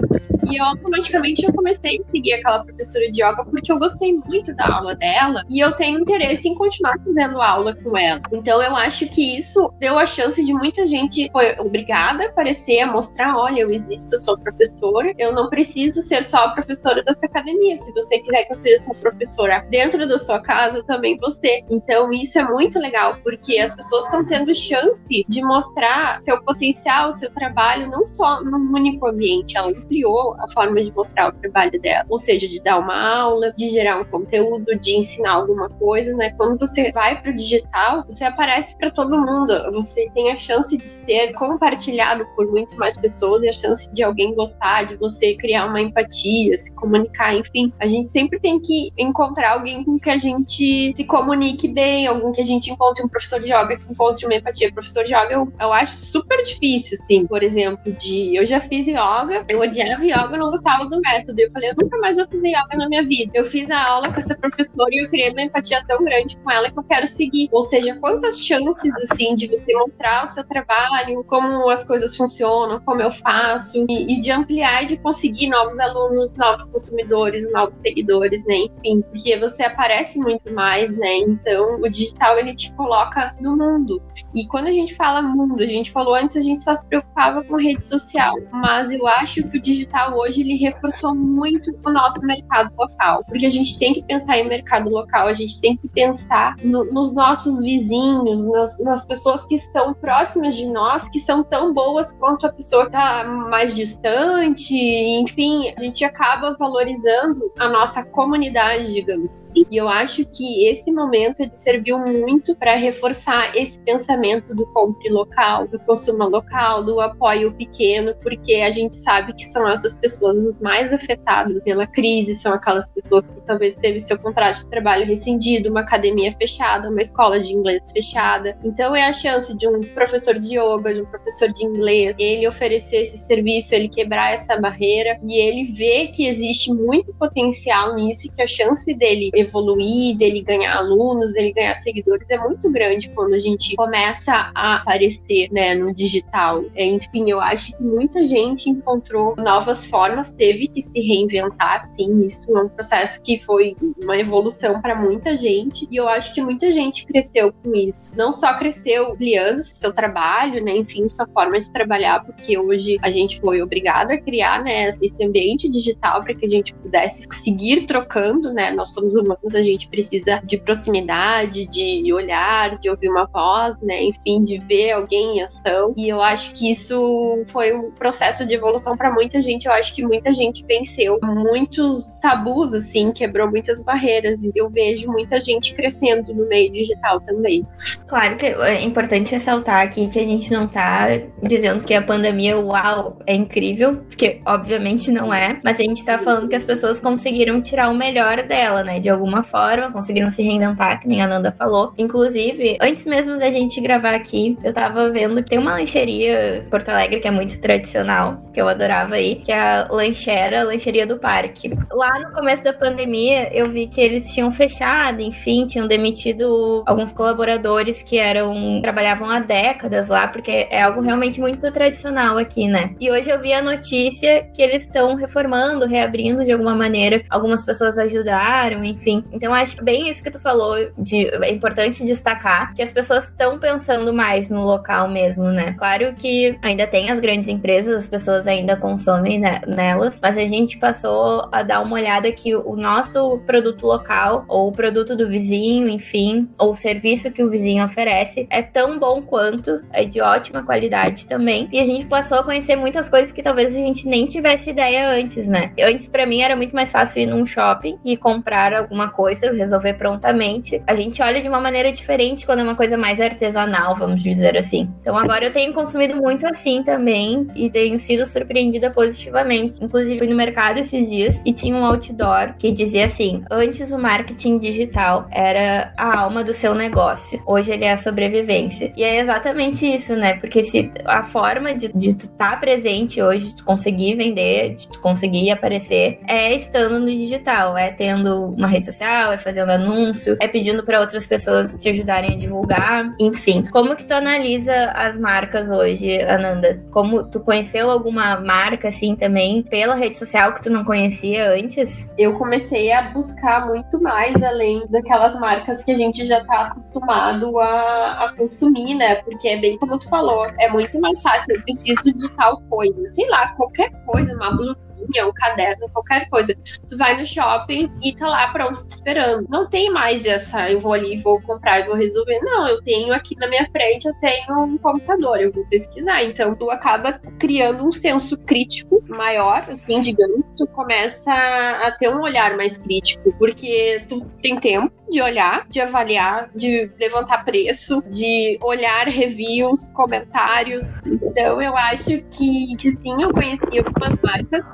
e 0.50 0.56
eu, 0.56 0.64
automaticamente 0.64 1.44
eu 1.44 1.52
comecei 1.52 2.00
a 2.00 2.10
seguir 2.10 2.34
aquela 2.34 2.64
professora 2.64 3.10
de 3.10 3.22
yoga 3.22 3.44
porque 3.44 3.70
eu 3.70 3.78
gostei 3.78 4.12
muito 4.12 4.54
da 4.56 4.76
aula 4.76 4.94
dela 4.94 5.42
e 5.50 5.60
eu 5.60 5.72
tenho 5.72 6.00
interesse 6.00 6.48
em 6.48 6.54
continuar 6.54 6.98
fazendo 7.04 7.40
aula 7.40 7.74
com 7.74 7.96
ela. 7.96 8.20
Então 8.32 8.62
eu 8.62 8.74
acho 8.76 9.06
que 9.08 9.38
isso 9.38 9.72
deu 9.78 9.98
a 9.98 10.06
chance 10.06 10.44
de 10.44 10.52
muita 10.52 10.86
gente 10.86 11.30
foi 11.32 11.58
obrigada 11.58 12.24
a 12.24 12.26
aparecer, 12.28 12.80
a 12.80 12.86
mostrar, 12.86 13.36
olha, 13.36 13.60
eu 13.60 13.70
existo, 13.70 14.14
eu 14.14 14.18
sou 14.18 14.38
professora, 14.38 15.12
eu 15.18 15.32
não 15.32 15.48
preciso 15.48 16.02
ser 16.02 16.24
só 16.24 16.44
a 16.44 16.48
professora 16.50 17.02
dessa 17.02 17.26
academia. 17.26 17.76
Se 17.78 17.92
você 17.92 18.18
quiser 18.18 18.44
que 18.44 18.52
eu 18.52 18.56
seja 18.56 18.84
sua 18.84 18.94
professora 18.94 19.66
dentro 19.70 20.06
da 20.06 20.18
sua 20.18 20.40
casa, 20.40 20.82
também 20.84 21.16
você. 21.18 21.62
Então 21.70 22.12
isso 22.12 22.38
é 22.38 22.44
muito 22.44 22.78
legal 22.78 23.16
porque 23.22 23.58
as 23.58 23.74
pessoas 23.74 24.04
estão 24.04 24.24
tendo 24.24 24.54
chance 24.54 25.02
de 25.28 25.42
mostrar 25.42 26.22
seu 26.22 26.42
potencial, 26.42 27.12
seu 27.12 27.30
trabalho, 27.30 27.90
não 27.90 28.04
só 28.04 28.42
num 28.42 28.72
único 28.72 29.06
ambiente, 29.06 29.56
ela 29.56 29.68
ampliou 29.68 30.33
a 30.38 30.50
forma 30.52 30.82
de 30.82 30.92
mostrar 30.92 31.28
o 31.28 31.32
trabalho 31.32 31.80
dela, 31.80 32.04
ou 32.08 32.18
seja, 32.18 32.48
de 32.48 32.60
dar 32.60 32.78
uma 32.78 33.20
aula, 33.20 33.52
de 33.52 33.68
gerar 33.68 34.00
um 34.00 34.04
conteúdo, 34.04 34.78
de 34.78 34.96
ensinar 34.96 35.32
alguma 35.32 35.68
coisa, 35.68 36.12
né? 36.14 36.30
Quando 36.36 36.58
você 36.58 36.92
vai 36.92 37.20
para 37.20 37.30
o 37.30 37.34
digital, 37.34 38.04
você 38.08 38.24
aparece 38.24 38.76
para 38.76 38.90
todo 38.90 39.20
mundo, 39.20 39.52
você 39.72 40.08
tem 40.14 40.30
a 40.30 40.36
chance 40.36 40.76
de 40.76 40.88
ser 40.88 41.32
compartilhado 41.34 42.26
por 42.34 42.46
muito 42.46 42.76
mais 42.76 42.96
pessoas 42.96 43.42
e 43.42 43.48
a 43.48 43.52
chance 43.52 43.90
de 43.92 44.02
alguém 44.02 44.34
gostar, 44.34 44.84
de 44.84 44.96
você 44.96 45.34
criar 45.36 45.66
uma 45.66 45.80
empatia, 45.80 46.58
se 46.58 46.72
comunicar, 46.72 47.34
enfim. 47.34 47.72
A 47.80 47.86
gente 47.86 48.08
sempre 48.08 48.38
tem 48.38 48.60
que 48.60 48.92
encontrar 48.98 49.52
alguém 49.52 49.84
com 49.84 49.98
que 49.98 50.10
a 50.10 50.18
gente 50.18 50.94
se 50.96 51.04
comunique 51.04 51.68
bem, 51.68 52.06
algum 52.06 52.32
que 52.32 52.40
a 52.40 52.44
gente 52.44 52.70
encontre 52.70 53.04
um 53.04 53.08
professor 53.08 53.40
de 53.40 53.52
yoga 53.52 53.76
que 53.76 53.90
encontre 53.90 54.26
uma 54.26 54.34
empatia. 54.34 54.72
Professor 54.72 55.04
de 55.04 55.14
yoga 55.14 55.32
eu, 55.32 55.52
eu 55.60 55.72
acho 55.72 55.96
super 55.96 56.42
difícil, 56.42 56.98
assim, 57.00 57.26
por 57.26 57.42
exemplo, 57.42 57.92
de 57.92 58.36
eu 58.36 58.46
já 58.46 58.60
fiz 58.60 58.86
yoga, 58.86 59.44
eu 59.48 59.60
odiava 59.60 60.04
yoga 60.04 60.23
yoga, 60.24 60.36
eu 60.36 60.40
não 60.40 60.50
gostava 60.50 60.86
do 60.86 61.00
método. 61.00 61.40
Eu 61.40 61.50
falei, 61.52 61.70
eu 61.70 61.74
nunca 61.80 61.98
mais 61.98 62.16
vou 62.16 62.26
fazer 62.26 62.48
yoga 62.48 62.76
na 62.76 62.88
minha 62.88 63.04
vida. 63.04 63.32
Eu 63.34 63.44
fiz 63.44 63.70
a 63.70 63.82
aula 63.86 64.12
com 64.12 64.18
essa 64.18 64.34
professora 64.34 64.88
e 64.92 65.04
eu 65.04 65.08
criei 65.08 65.30
uma 65.30 65.42
empatia 65.42 65.84
tão 65.86 66.02
grande 66.04 66.36
com 66.38 66.50
ela 66.50 66.70
que 66.70 66.78
eu 66.78 66.84
quero 66.84 67.06
seguir. 67.06 67.48
Ou 67.52 67.62
seja, 67.62 67.96
quantas 67.96 68.38
chances, 68.40 68.92
assim, 69.02 69.34
de 69.34 69.48
você 69.48 69.72
mostrar 69.74 70.24
o 70.24 70.26
seu 70.28 70.44
trabalho, 70.44 71.24
como 71.24 71.68
as 71.70 71.84
coisas 71.84 72.16
funcionam, 72.16 72.80
como 72.80 73.02
eu 73.02 73.10
faço, 73.10 73.84
e, 73.88 74.14
e 74.14 74.20
de 74.20 74.30
ampliar 74.30 74.84
e 74.84 74.86
de 74.86 74.96
conseguir 74.98 75.48
novos 75.48 75.78
alunos, 75.78 76.34
novos 76.34 76.66
consumidores, 76.68 77.50
novos 77.52 77.76
seguidores, 77.76 78.44
né? 78.44 78.54
Enfim, 78.56 79.02
porque 79.02 79.36
você 79.38 79.62
aparece 79.64 80.18
muito 80.18 80.52
mais, 80.52 80.90
né? 80.96 81.16
Então, 81.18 81.80
o 81.80 81.88
digital, 81.88 82.38
ele 82.38 82.54
te 82.54 82.72
coloca 82.74 83.34
no 83.40 83.56
mundo. 83.56 84.02
E 84.34 84.46
quando 84.46 84.66
a 84.66 84.72
gente 84.72 84.94
fala 84.94 85.22
mundo, 85.22 85.62
a 85.62 85.66
gente 85.66 85.90
falou 85.90 86.14
antes, 86.14 86.36
a 86.36 86.40
gente 86.40 86.62
só 86.62 86.74
se 86.74 86.86
preocupava 86.86 87.42
com 87.44 87.56
rede 87.56 87.84
social. 87.84 88.34
Mas 88.50 88.90
eu 88.90 89.06
acho 89.06 89.42
que 89.48 89.58
o 89.58 89.60
digital 89.60 90.13
hoje 90.14 90.40
ele 90.40 90.56
reforçou 90.56 91.14
muito 91.14 91.70
o 91.84 91.90
nosso 91.90 92.24
mercado 92.26 92.72
local, 92.76 93.22
porque 93.26 93.46
a 93.46 93.50
gente 93.50 93.78
tem 93.78 93.92
que 93.92 94.02
pensar 94.02 94.38
em 94.38 94.48
mercado 94.48 94.88
local, 94.90 95.26
a 95.26 95.32
gente 95.32 95.60
tem 95.60 95.76
que 95.76 95.88
pensar 95.88 96.56
no, 96.62 96.84
nos 96.84 97.12
nossos 97.12 97.62
vizinhos, 97.62 98.46
nas, 98.50 98.78
nas, 98.78 99.04
pessoas 99.04 99.46
que 99.46 99.56
estão 99.56 99.92
próximas 99.94 100.56
de 100.56 100.66
nós, 100.66 101.08
que 101.08 101.20
são 101.20 101.44
tão 101.44 101.72
boas 101.72 102.12
quanto 102.12 102.46
a 102.46 102.52
pessoa 102.52 102.82
que 102.82 102.88
está 102.88 103.24
mais 103.24 103.74
distante, 103.74 104.74
enfim, 104.74 105.72
a 105.76 105.80
gente 105.80 106.04
acaba 106.04 106.56
valorizando 106.58 107.52
a 107.58 107.68
nossa 107.68 108.04
comunidade, 108.04 108.92
digamos 108.92 109.30
assim. 109.40 109.66
E 109.70 109.76
eu 109.76 109.88
acho 109.88 110.24
que 110.24 110.66
esse 110.66 110.90
momento 110.92 111.40
ele 111.40 111.54
serviu 111.54 111.98
muito 111.98 112.56
para 112.56 112.74
reforçar 112.74 113.54
esse 113.56 113.78
pensamento 113.80 114.54
do 114.54 114.66
compre 114.66 115.08
local, 115.10 115.68
do 115.68 115.78
consumo 115.80 116.28
local, 116.28 116.84
do 116.84 117.00
apoio 117.00 117.52
pequeno, 117.52 118.14
porque 118.22 118.54
a 118.56 118.70
gente 118.70 118.94
sabe 118.96 119.34
que 119.34 119.44
são 119.44 119.68
essas 119.68 119.94
pessoas 120.04 120.60
mais 120.60 120.92
afetadas 120.92 121.62
pela 121.62 121.86
crise, 121.86 122.36
são 122.36 122.52
aquelas 122.52 122.86
pessoas 122.88 123.24
que 123.24 123.40
talvez 123.46 123.74
teve 123.76 123.98
seu 123.98 124.18
contrato 124.18 124.58
de 124.58 124.66
trabalho 124.66 125.06
rescindido, 125.06 125.70
uma 125.70 125.80
academia 125.80 126.36
fechada, 126.36 126.90
uma 126.90 127.00
escola 127.00 127.40
de 127.40 127.54
inglês 127.54 127.80
fechada. 127.90 128.54
Então 128.62 128.94
é 128.94 129.06
a 129.06 129.14
chance 129.14 129.56
de 129.56 129.66
um 129.66 129.80
professor 129.80 130.38
de 130.38 130.58
yoga, 130.58 130.92
de 130.92 131.00
um 131.00 131.06
professor 131.06 131.50
de 131.50 131.64
inglês, 131.64 132.14
ele 132.18 132.46
oferecer 132.46 132.98
esse 132.98 133.16
serviço, 133.16 133.74
ele 133.74 133.88
quebrar 133.88 134.34
essa 134.34 134.60
barreira 134.60 135.18
e 135.26 135.38
ele 135.38 135.72
ver 135.72 136.08
que 136.08 136.26
existe 136.26 136.70
muito 136.70 137.14
potencial 137.14 137.94
nisso 137.94 138.26
e 138.26 138.30
que 138.30 138.42
a 138.42 138.46
chance 138.46 138.92
dele 138.94 139.30
evoluir, 139.32 140.18
dele 140.18 140.42
ganhar 140.42 140.76
alunos, 140.76 141.32
dele 141.32 141.54
ganhar 141.54 141.74
seguidores 141.76 142.28
é 142.28 142.36
muito 142.36 142.70
grande 142.70 143.08
quando 143.08 143.32
a 143.32 143.38
gente 143.38 143.74
começa 143.74 144.52
a 144.54 144.76
aparecer, 144.76 145.48
né, 145.50 145.74
no 145.74 145.94
digital. 145.94 146.62
Enfim, 146.76 147.30
eu 147.30 147.40
acho 147.40 147.74
que 147.74 147.82
muita 147.82 148.26
gente 148.26 148.68
encontrou 148.68 149.34
novas 149.36 149.86
formas, 149.94 150.32
teve 150.32 150.66
que 150.66 150.82
se 150.82 151.00
reinventar, 151.00 151.88
sim, 151.94 152.26
isso 152.26 152.50
é 152.58 152.62
um 152.62 152.68
processo 152.68 153.22
que 153.22 153.40
foi 153.40 153.76
uma 154.02 154.18
evolução 154.18 154.82
para 154.82 154.96
muita 154.96 155.36
gente 155.36 155.86
e 155.88 155.94
eu 155.94 156.08
acho 156.08 156.34
que 156.34 156.42
muita 156.42 156.72
gente 156.72 157.06
cresceu 157.06 157.52
com 157.62 157.72
isso. 157.76 158.10
Não 158.16 158.32
só 158.32 158.58
cresceu 158.58 159.12
ampliando 159.12 159.62
seu 159.62 159.92
trabalho, 159.92 160.64
né, 160.64 160.76
enfim, 160.76 161.08
sua 161.08 161.28
forma 161.28 161.60
de 161.60 161.70
trabalhar, 161.70 162.24
porque 162.24 162.58
hoje 162.58 162.98
a 163.02 163.10
gente 163.10 163.40
foi 163.40 163.62
obrigado 163.62 164.10
a 164.10 164.18
criar, 164.18 164.64
né, 164.64 164.96
esse 165.00 165.24
ambiente 165.24 165.70
digital 165.70 166.24
para 166.24 166.34
que 166.34 166.44
a 166.44 166.48
gente 166.48 166.74
pudesse 166.74 167.24
seguir 167.30 167.86
trocando, 167.86 168.52
né? 168.52 168.70
Nós 168.72 168.92
somos 168.94 169.14
humanos, 169.14 169.54
a 169.54 169.62
gente 169.62 169.88
precisa 169.88 170.40
de 170.44 170.56
proximidade, 170.56 171.66
de 171.66 172.12
olhar, 172.12 172.78
de 172.78 172.90
ouvir 172.90 173.08
uma 173.08 173.26
voz, 173.26 173.76
né, 173.80 174.02
enfim, 174.02 174.42
de 174.42 174.58
ver 174.58 174.92
alguém 174.92 175.38
em 175.38 175.42
ação. 175.42 175.94
E 175.96 176.08
eu 176.08 176.20
acho 176.20 176.52
que 176.52 176.70
isso 176.70 177.44
foi 177.46 177.72
um 177.72 177.90
processo 177.92 178.46
de 178.46 178.54
evolução 178.54 178.96
para 178.96 179.12
muita 179.12 179.40
gente. 179.40 179.66
Eu 179.66 179.72
acho 179.72 179.83
que 179.92 180.04
muita 180.04 180.32
gente 180.32 180.64
venceu 180.64 181.18
muitos 181.22 182.16
tabus 182.18 182.72
assim, 182.72 183.12
quebrou 183.12 183.50
muitas 183.50 183.82
barreiras 183.82 184.42
e 184.42 184.52
eu 184.54 184.70
vejo 184.70 185.10
muita 185.10 185.40
gente 185.40 185.74
crescendo 185.74 186.32
no 186.34 186.48
meio 186.48 186.70
digital 186.72 187.20
também. 187.20 187.66
Claro 188.06 188.36
que 188.36 188.46
é 188.46 188.82
importante 188.82 189.32
ressaltar 189.32 189.82
aqui 189.82 190.08
que 190.08 190.18
a 190.18 190.24
gente 190.24 190.50
não 190.52 190.66
tá 190.66 191.06
dizendo 191.42 191.84
que 191.84 191.94
a 191.94 192.02
pandemia, 192.02 192.58
uau, 192.58 193.18
é 193.26 193.34
incrível, 193.34 193.96
porque 194.08 194.40
obviamente 194.46 195.10
não 195.10 195.32
é, 195.32 195.60
mas 195.64 195.78
a 195.78 195.82
gente 195.82 196.04
tá 196.04 196.18
falando 196.18 196.48
que 196.48 196.54
as 196.54 196.64
pessoas 196.64 197.00
conseguiram 197.00 197.60
tirar 197.60 197.88
o 197.90 197.94
melhor 197.94 198.42
dela, 198.42 198.82
né? 198.82 199.00
De 199.00 199.08
alguma 199.08 199.42
forma, 199.42 199.90
conseguiram 199.90 200.30
se 200.30 200.42
reinventar, 200.42 201.00
que 201.00 201.08
nem 201.08 201.22
a 201.22 201.26
Nanda 201.26 201.52
falou. 201.52 201.92
Inclusive, 201.98 202.78
antes 202.80 203.04
mesmo 203.06 203.38
da 203.38 203.50
gente 203.50 203.80
gravar 203.80 204.14
aqui, 204.14 204.56
eu 204.62 204.72
tava 204.72 205.10
vendo 205.10 205.42
que 205.42 205.50
tem 205.50 205.58
uma 205.58 205.72
lancheria 205.72 206.58
em 206.58 206.70
Porto 206.70 206.88
Alegre 206.88 207.20
que 207.20 207.28
é 207.28 207.30
muito 207.30 207.60
tradicional, 207.60 208.42
que 208.52 208.60
eu 208.60 208.68
adorava 208.68 209.14
aí, 209.14 209.36
que 209.36 209.52
é 209.52 209.58
Lanchera, 209.90 210.60
a 210.60 210.64
Lancheria 210.64 211.06
do 211.06 211.18
Parque. 211.18 211.76
Lá 211.90 212.18
no 212.20 212.32
começo 212.32 212.62
da 212.62 212.72
pandemia, 212.72 213.48
eu 213.52 213.70
vi 213.70 213.86
que 213.86 214.00
eles 214.00 214.32
tinham 214.32 214.50
fechado, 214.52 215.20
enfim, 215.20 215.66
tinham 215.66 215.86
demitido 215.86 216.82
alguns 216.86 217.12
colaboradores 217.12 218.02
que 218.02 218.18
eram 218.18 218.80
trabalhavam 218.82 219.30
há 219.30 219.40
décadas 219.40 220.08
lá, 220.08 220.28
porque 220.28 220.66
é 220.70 220.82
algo 220.82 221.00
realmente 221.00 221.40
muito 221.40 221.70
tradicional 221.72 222.38
aqui, 222.38 222.68
né? 222.68 222.94
E 223.00 223.10
hoje 223.10 223.30
eu 223.30 223.40
vi 223.40 223.52
a 223.52 223.62
notícia 223.62 224.48
que 224.54 224.62
eles 224.62 224.82
estão 224.82 225.14
reformando, 225.14 225.86
reabrindo 225.86 226.44
de 226.44 226.52
alguma 226.52 226.74
maneira. 226.74 227.22
Algumas 227.30 227.64
pessoas 227.64 227.98
ajudaram, 227.98 228.84
enfim. 228.84 229.24
Então 229.32 229.52
acho 229.54 229.82
bem 229.82 230.08
isso 230.08 230.22
que 230.22 230.30
tu 230.30 230.38
falou, 230.38 230.76
de, 230.98 231.26
é 231.26 231.50
importante 231.50 232.04
destacar 232.04 232.74
que 232.74 232.82
as 232.82 232.92
pessoas 232.92 233.24
estão 233.24 233.58
pensando 233.58 234.12
mais 234.12 234.48
no 234.48 234.62
local 234.62 235.08
mesmo, 235.08 235.44
né? 235.50 235.74
Claro 235.78 236.14
que 236.14 236.56
ainda 236.62 236.86
tem 236.86 237.10
as 237.10 237.20
grandes 237.20 237.48
empresas, 237.48 237.96
as 237.96 238.08
pessoas 238.08 238.46
ainda 238.46 238.76
consomem 238.76 239.38
né, 239.38 239.53
nelas, 239.66 240.20
mas 240.22 240.38
a 240.38 240.46
gente 240.46 240.78
passou 240.78 241.48
a 241.50 241.62
dar 241.62 241.80
uma 241.80 241.94
olhada 241.94 242.30
que 242.32 242.54
o 242.54 242.76
nosso 242.76 243.38
produto 243.46 243.86
local, 243.86 244.44
ou 244.48 244.68
o 244.68 244.72
produto 244.72 245.16
do 245.16 245.28
vizinho, 245.28 245.88
enfim, 245.88 246.48
ou 246.58 246.70
o 246.70 246.74
serviço 246.74 247.30
que 247.30 247.42
o 247.42 247.50
vizinho 247.50 247.84
oferece, 247.84 248.46
é 248.50 248.62
tão 248.62 248.98
bom 248.98 249.22
quanto, 249.22 249.82
é 249.92 250.04
de 250.04 250.20
ótima 250.20 250.62
qualidade 250.62 251.26
também. 251.26 251.68
E 251.72 251.78
a 251.80 251.84
gente 251.84 252.06
passou 252.06 252.38
a 252.38 252.42
conhecer 252.42 252.76
muitas 252.76 253.08
coisas 253.08 253.32
que 253.32 253.42
talvez 253.42 253.74
a 253.74 253.78
gente 253.78 254.06
nem 254.08 254.26
tivesse 254.26 254.70
ideia 254.70 255.08
antes, 255.08 255.48
né? 255.48 255.72
Antes, 255.80 256.08
para 256.08 256.26
mim, 256.26 256.40
era 256.40 256.56
muito 256.56 256.74
mais 256.74 256.90
fácil 256.90 257.22
ir 257.22 257.26
num 257.26 257.44
shopping 257.46 257.98
e 258.04 258.16
comprar 258.16 258.72
alguma 258.72 259.08
coisa, 259.08 259.52
resolver 259.52 259.94
prontamente. 259.94 260.82
A 260.86 260.94
gente 260.94 261.22
olha 261.22 261.40
de 261.40 261.48
uma 261.48 261.60
maneira 261.60 261.92
diferente 261.92 262.46
quando 262.46 262.60
é 262.60 262.62
uma 262.62 262.74
coisa 262.74 262.96
mais 262.96 263.20
artesanal, 263.20 263.94
vamos 263.94 264.22
dizer 264.22 264.56
assim. 264.56 264.90
Então 265.00 265.16
agora 265.16 265.44
eu 265.44 265.52
tenho 265.52 265.72
consumido 265.72 266.16
muito 266.16 266.46
assim 266.46 266.82
também 266.82 267.46
e 267.54 267.70
tenho 267.70 267.98
sido 267.98 268.26
surpreendida 268.26 268.90
positivamente. 268.90 269.43
Inclusive, 269.80 270.18
fui 270.18 270.28
no 270.28 270.36
mercado 270.36 270.78
esses 270.78 271.08
dias 271.08 271.40
e 271.44 271.52
tinha 271.52 271.76
um 271.76 271.84
outdoor 271.84 272.54
que 272.58 272.72
dizia 272.72 273.04
assim: 273.04 273.42
antes 273.50 273.90
o 273.92 273.98
marketing 273.98 274.58
digital 274.58 275.26
era 275.30 275.92
a 275.96 276.20
alma 276.20 276.42
do 276.42 276.52
seu 276.52 276.74
negócio, 276.74 277.42
hoje 277.46 277.72
ele 277.72 277.84
é 277.84 277.92
a 277.92 277.96
sobrevivência. 277.96 278.92
E 278.96 279.02
é 279.02 279.20
exatamente 279.20 279.86
isso, 279.86 280.16
né? 280.16 280.34
Porque 280.34 280.64
se 280.64 280.90
a 281.06 281.22
forma 281.24 281.74
de, 281.74 281.92
de 281.92 282.14
tu 282.14 282.26
estar 282.26 282.52
tá 282.52 282.56
presente 282.56 283.20
hoje, 283.20 283.46
de 283.46 283.56
tu 283.56 283.64
conseguir 283.64 284.14
vender, 284.14 284.74
de 284.74 284.88
tu 284.88 285.00
conseguir 285.00 285.50
aparecer, 285.50 286.18
é 286.26 286.54
estando 286.54 286.98
no 287.00 287.06
digital, 287.06 287.76
é 287.76 287.90
tendo 287.90 288.46
uma 288.46 288.66
rede 288.66 288.86
social, 288.86 289.32
é 289.32 289.38
fazendo 289.38 289.70
anúncio, 289.70 290.36
é 290.40 290.48
pedindo 290.48 290.84
para 290.84 291.00
outras 291.00 291.26
pessoas 291.26 291.74
te 291.74 291.88
ajudarem 291.88 292.34
a 292.34 292.36
divulgar, 292.36 293.14
enfim. 293.18 293.66
Como 293.70 293.96
que 293.96 294.04
tu 294.04 294.12
analisa 294.12 294.92
as 294.94 295.18
marcas 295.18 295.68
hoje, 295.70 296.20
Ananda? 296.22 296.82
Como 296.90 297.24
tu 297.24 297.40
conheceu 297.40 297.90
alguma 297.90 298.40
marca 298.40 298.88
assim 298.88 299.14
também 299.14 299.33
pela 299.64 299.94
rede 299.94 300.18
social 300.18 300.52
que 300.52 300.62
tu 300.62 300.70
não 300.70 300.84
conhecia 300.84 301.52
antes? 301.52 302.10
Eu 302.18 302.38
comecei 302.38 302.92
a 302.92 303.10
buscar 303.10 303.66
muito 303.66 304.00
mais 304.00 304.34
além 304.42 304.86
daquelas 304.88 305.38
marcas 305.38 305.82
que 305.82 305.92
a 305.92 305.96
gente 305.96 306.26
já 306.26 306.44
tá 306.44 306.68
acostumado 306.68 307.58
a, 307.58 308.24
a 308.24 308.36
consumir, 308.36 308.94
né? 308.94 309.16
Porque 309.16 309.48
é 309.48 309.60
bem 309.60 309.78
como 309.78 309.98
tu 309.98 310.08
falou, 310.08 310.46
é 310.58 310.70
muito 310.70 311.00
mais 311.00 311.20
fácil. 311.22 311.54
Eu 311.56 311.62
preciso 311.62 312.12
de 312.12 312.30
tal 312.36 312.60
coisa, 312.68 313.06
sei 313.08 313.28
lá, 313.28 313.48
qualquer 313.56 313.90
coisa, 314.04 314.34
uma 314.34 314.50
blusa 314.50 314.83
um 315.24 315.32
caderno, 315.32 315.88
qualquer 315.90 316.28
coisa. 316.28 316.54
Tu 316.88 316.96
vai 316.96 317.18
no 317.18 317.26
shopping 317.26 317.90
e 318.02 318.14
tá 318.14 318.26
lá 318.28 318.48
pronto 318.48 318.84
te 318.84 318.88
esperando. 318.88 319.46
Não 319.48 319.68
tem 319.68 319.90
mais 319.90 320.24
essa, 320.24 320.70
eu 320.70 320.80
vou 320.80 320.92
ali, 320.92 321.18
vou 321.18 321.40
comprar 321.42 321.80
e 321.80 321.86
vou 321.86 321.94
resolver. 321.94 322.40
Não, 322.40 322.66
eu 322.68 322.82
tenho 322.82 323.12
aqui 323.12 323.36
na 323.36 323.48
minha 323.48 323.66
frente, 323.70 324.06
eu 324.06 324.14
tenho 324.20 324.64
um 324.64 324.78
computador, 324.78 325.40
eu 325.40 325.52
vou 325.52 325.64
pesquisar. 325.66 326.22
Então 326.22 326.54
tu 326.54 326.70
acaba 326.70 327.20
criando 327.38 327.86
um 327.86 327.92
senso 327.92 328.36
crítico 328.38 329.02
maior, 329.08 329.64
assim, 329.68 330.00
digamos. 330.00 330.44
Tu 330.56 330.66
começa 330.68 331.32
a 331.32 331.90
ter 331.98 332.08
um 332.08 332.20
olhar 332.20 332.56
mais 332.56 332.78
crítico, 332.78 333.32
porque 333.38 334.04
tu 334.08 334.24
tem 334.42 334.58
tempo 334.58 334.92
de 335.10 335.20
olhar, 335.20 335.66
de 335.68 335.80
avaliar, 335.80 336.50
de 336.54 336.90
levantar 336.98 337.44
preço, 337.44 338.02
de 338.10 338.58
olhar 338.62 339.06
reviews, 339.06 339.90
comentários. 339.90 340.82
Então 341.06 341.60
eu 341.60 341.76
acho 341.76 342.22
que, 342.30 342.76
que 342.76 342.90
sim, 342.92 343.22
eu 343.22 343.32
conheci 343.32 343.78
algumas 343.78 344.18
marcas 344.22 344.66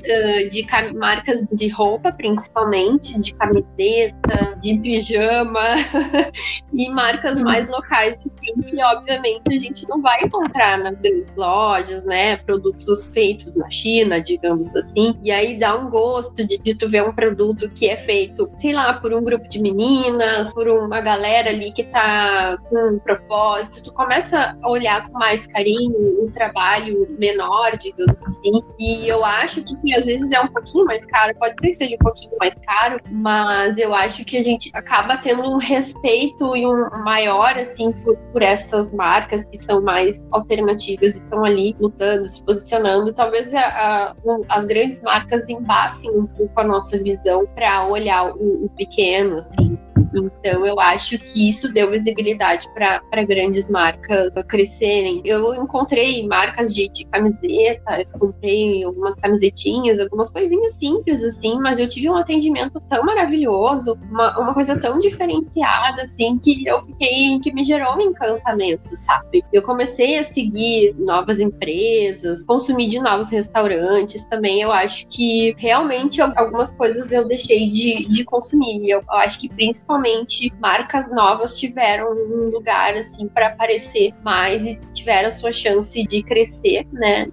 uh, 0.00 0.48
de 0.48 0.66
marcas 0.94 1.46
de 1.52 1.68
roupa, 1.68 2.12
principalmente, 2.12 3.18
de 3.18 3.34
camiseta, 3.34 4.58
de 4.60 4.78
pijama, 4.78 5.60
e 6.72 6.88
marcas 6.90 7.36
uhum. 7.36 7.44
mais 7.44 7.68
locais, 7.68 8.14
assim, 8.14 8.62
que 8.62 8.82
obviamente 8.82 9.52
a 9.52 9.56
gente 9.56 9.88
não 9.88 10.00
vai 10.00 10.22
encontrar 10.22 10.78
nas 10.78 10.98
grandes 10.98 11.34
lojas, 11.36 12.04
né? 12.04 12.36
Produtos 12.38 13.10
feitos 13.10 13.54
na 13.54 13.68
China, 13.70 14.20
digamos 14.20 14.74
assim. 14.74 15.18
E 15.22 15.30
aí 15.30 15.58
dá 15.58 15.76
um 15.76 15.90
gosto 15.90 16.46
de, 16.46 16.58
de 16.58 16.74
tu 16.74 16.88
ver 16.88 17.04
um 17.04 17.12
produto 17.12 17.68
que 17.70 17.88
é 17.88 17.96
feito, 17.96 18.50
sei 18.58 18.72
lá, 18.72 18.94
por 18.94 19.12
um 19.12 19.22
grupo 19.22 19.48
de 19.48 19.60
meninas, 19.60 20.52
por 20.52 20.68
uma 20.68 21.00
galera 21.00 21.50
ali 21.50 21.72
que 21.72 21.84
tá 21.84 22.56
com 22.68 22.94
um 22.94 22.98
propósito. 22.98 23.82
Tu 23.82 23.92
começa 23.92 24.56
a 24.60 24.68
olhar 24.68 25.08
com 25.08 25.18
mais 25.18 25.46
carinho 25.46 26.24
o 26.24 26.30
trabalho 26.30 27.08
menor, 27.18 27.76
digamos 27.76 28.22
assim. 28.22 28.62
E 28.78 29.06
eu 29.08 29.24
acho 29.24 29.62
que 29.62 29.74
assim, 29.82 29.94
às 29.94 30.06
vezes 30.06 30.30
é 30.30 30.40
um 30.40 30.48
pouquinho 30.48 30.84
mais 30.84 31.04
caro, 31.06 31.34
pode 31.38 31.54
ser 31.60 31.68
que 31.68 31.74
seja 31.74 31.94
um 31.96 31.98
pouquinho 31.98 32.32
mais 32.38 32.54
caro, 32.54 33.00
mas 33.10 33.76
eu 33.78 33.94
acho 33.94 34.24
que 34.24 34.36
a 34.36 34.42
gente 34.42 34.70
acaba 34.74 35.16
tendo 35.16 35.42
um 35.42 35.58
respeito 35.58 36.56
e 36.56 36.66
um 36.66 36.88
maior, 37.04 37.58
assim, 37.58 37.92
por, 37.92 38.16
por 38.32 38.42
essas 38.42 38.92
marcas 38.92 39.44
que 39.46 39.58
são 39.58 39.82
mais 39.82 40.22
alternativas 40.30 41.16
e 41.16 41.18
estão 41.18 41.44
ali 41.44 41.76
lutando, 41.80 42.26
se 42.26 42.42
posicionando. 42.44 43.12
Talvez 43.12 43.52
a, 43.54 43.60
a, 43.60 44.14
as 44.48 44.64
grandes 44.64 45.00
marcas 45.02 45.48
embassem 45.48 46.10
um 46.10 46.26
pouco 46.26 46.60
a 46.60 46.64
nossa 46.64 46.98
visão 47.02 47.46
para 47.54 47.86
olhar 47.86 48.32
o, 48.34 48.66
o 48.66 48.68
pequeno, 48.70 49.36
assim, 49.36 49.78
então, 50.14 50.66
eu 50.66 50.78
acho 50.80 51.18
que 51.18 51.48
isso 51.48 51.72
deu 51.72 51.90
visibilidade 51.90 52.68
para 52.74 53.24
grandes 53.24 53.68
marcas 53.68 54.34
crescerem. 54.48 55.22
Eu 55.24 55.54
encontrei 55.54 56.26
marcas 56.26 56.74
de, 56.74 56.88
de 56.88 57.04
camiseta, 57.06 58.04
comprei 58.18 58.84
algumas 58.84 59.14
camisetinhas, 59.16 59.98
algumas 60.00 60.30
coisinhas 60.30 60.74
simples, 60.74 61.24
assim, 61.24 61.58
mas 61.58 61.78
eu 61.78 61.88
tive 61.88 62.10
um 62.10 62.16
atendimento 62.16 62.80
tão 62.88 63.04
maravilhoso, 63.04 63.98
uma, 64.10 64.38
uma 64.38 64.54
coisa 64.54 64.78
tão 64.78 64.98
diferenciada, 64.98 66.02
assim, 66.02 66.38
que 66.38 66.66
eu 66.66 66.82
fiquei, 66.84 67.38
que 67.40 67.52
me 67.52 67.64
gerou 67.64 67.96
um 67.96 68.00
encantamento, 68.00 68.96
sabe? 68.96 69.42
Eu 69.52 69.62
comecei 69.62 70.18
a 70.18 70.24
seguir 70.24 70.94
novas 70.98 71.40
empresas, 71.40 72.44
consumir 72.44 72.88
de 72.88 72.98
novos 72.98 73.28
restaurantes 73.28 74.26
também. 74.26 74.62
Eu 74.62 74.72
acho 74.72 75.06
que 75.06 75.54
realmente 75.58 76.20
algumas 76.20 76.70
coisas 76.72 77.10
eu 77.10 77.26
deixei 77.26 77.70
de, 77.70 78.06
de 78.08 78.24
consumir. 78.24 78.88
Eu, 78.88 79.00
eu 79.00 79.14
acho 79.14 79.40
que 79.40 79.48
principalmente 79.48 80.01
realmente 80.02 80.52
marcas 80.60 81.10
novas 81.10 81.58
tiveram 81.58 82.12
um 82.12 82.50
lugar 82.50 82.94
assim 82.96 83.28
para 83.28 83.46
aparecer 83.48 84.12
mais 84.22 84.64
e 84.64 84.74
tiveram 84.92 85.28
a 85.28 85.30
sua 85.30 85.52
chance 85.52 86.04
de 86.06 86.22
crescer, 86.22 86.86
né? 86.92 87.26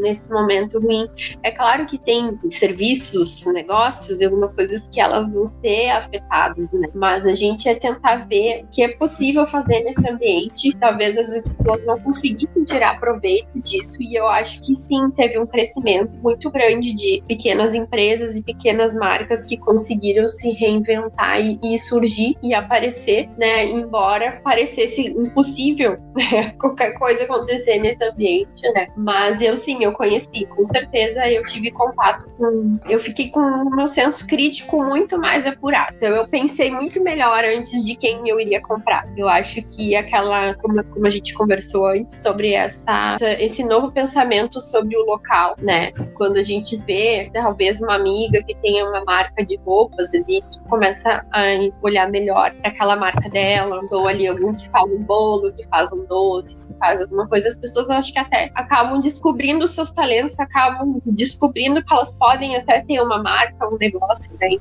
Nesse 0.00 0.30
momento 0.30 0.78
ruim. 0.78 1.08
É 1.42 1.50
claro 1.50 1.86
que 1.86 1.98
tem 1.98 2.38
serviços, 2.50 3.44
negócios 3.46 4.20
e 4.20 4.24
algumas 4.24 4.54
coisas 4.54 4.88
que 4.88 5.00
elas 5.00 5.30
vão 5.30 5.46
ser 5.46 5.90
afetadas, 5.90 6.68
né? 6.72 6.88
Mas 6.94 7.26
a 7.26 7.34
gente 7.34 7.68
é 7.68 7.74
tentar 7.74 8.28
ver 8.28 8.64
o 8.64 8.66
que 8.68 8.82
é 8.82 8.88
possível 8.88 9.46
fazer 9.46 9.80
nesse 9.80 10.08
ambiente. 10.08 10.76
Talvez 10.78 11.18
as 11.18 11.52
pessoas 11.52 11.84
não 11.84 11.98
conseguissem 12.00 12.64
tirar 12.64 13.00
proveito 13.00 13.60
disso 13.60 14.00
e 14.00 14.14
eu 14.14 14.28
acho 14.28 14.62
que 14.62 14.74
sim, 14.74 15.10
teve 15.10 15.38
um 15.38 15.46
crescimento 15.46 16.16
muito 16.18 16.50
grande 16.50 16.94
de 16.94 17.22
pequenas 17.26 17.74
empresas 17.74 18.36
e 18.36 18.42
pequenas 18.42 18.94
marcas 18.94 19.44
que 19.44 19.56
conseguiram 19.56 20.28
se 20.28 20.50
reinventar 20.52 21.40
e, 21.40 21.58
e 21.62 21.78
surgir 21.78 22.03
surgir 22.04 22.36
e 22.42 22.54
aparecer, 22.54 23.28
né? 23.38 23.64
Embora 23.64 24.40
parecesse 24.44 25.08
impossível 25.08 25.98
né? 26.14 26.52
qualquer 26.58 26.92
coisa 26.98 27.24
acontecer 27.24 27.78
nesse 27.78 28.04
ambiente, 28.04 28.70
né? 28.74 28.88
Mas 28.96 29.40
eu 29.40 29.56
sim, 29.56 29.82
eu 29.82 29.92
conheci, 29.92 30.46
com 30.46 30.64
certeza 30.66 31.26
eu 31.28 31.44
tive 31.46 31.70
contato 31.70 32.28
com. 32.36 32.78
Eu 32.88 33.00
fiquei 33.00 33.30
com 33.30 33.40
o 33.40 33.70
meu 33.74 33.88
senso 33.88 34.26
crítico 34.26 34.84
muito 34.84 35.18
mais 35.18 35.46
apurado. 35.46 35.94
Então 35.96 36.10
eu 36.10 36.28
pensei 36.28 36.70
muito 36.70 37.02
melhor 37.02 37.44
antes 37.44 37.84
de 37.84 37.96
quem 37.96 38.28
eu 38.28 38.38
iria 38.38 38.60
comprar. 38.60 39.08
Eu 39.16 39.28
acho 39.28 39.62
que 39.62 39.96
aquela, 39.96 40.54
como, 40.54 40.84
como 40.84 41.06
a 41.06 41.10
gente 41.10 41.32
conversou 41.34 41.86
antes, 41.86 42.22
sobre 42.22 42.52
essa, 42.52 43.16
esse 43.38 43.64
novo 43.64 43.90
pensamento 43.92 44.60
sobre 44.60 44.96
o 44.96 45.04
local, 45.04 45.56
né? 45.60 45.92
Quando 46.14 46.36
a 46.38 46.42
gente 46.42 46.76
vê, 46.86 47.30
talvez, 47.32 47.80
uma 47.80 47.94
amiga 47.94 48.42
que 48.42 48.54
tenha 48.56 48.88
uma 48.88 49.04
marca 49.04 49.44
de 49.44 49.56
roupas 49.56 50.12
ali, 50.14 50.42
que 50.50 50.60
começa 50.68 51.24
a 51.32 51.42
olhar 51.82 51.93
olhar 51.94 52.10
melhor 52.10 52.52
para 52.54 52.70
aquela 52.70 52.96
marca 52.96 53.28
dela, 53.30 53.80
ou 53.90 54.08
ali 54.08 54.26
algum 54.26 54.52
que 54.54 54.68
faz 54.68 54.84
um 54.90 55.02
bolo, 55.02 55.52
que 55.52 55.66
faz 55.68 55.90
um 55.92 56.04
doce, 56.04 56.56
faz 56.78 57.00
alguma 57.00 57.26
coisa, 57.28 57.48
as 57.48 57.56
pessoas 57.56 57.90
acho 57.90 58.12
que 58.12 58.18
até 58.18 58.50
acabam 58.54 59.00
descobrindo 59.00 59.66
seus 59.68 59.92
talentos, 59.92 60.38
acabam 60.40 61.00
descobrindo 61.06 61.84
que 61.84 61.92
elas 61.92 62.14
podem 62.14 62.56
até 62.56 62.82
ter 62.82 63.00
uma 63.00 63.22
marca, 63.22 63.68
um 63.68 63.76
negócio, 63.78 64.30
né? 64.40 64.56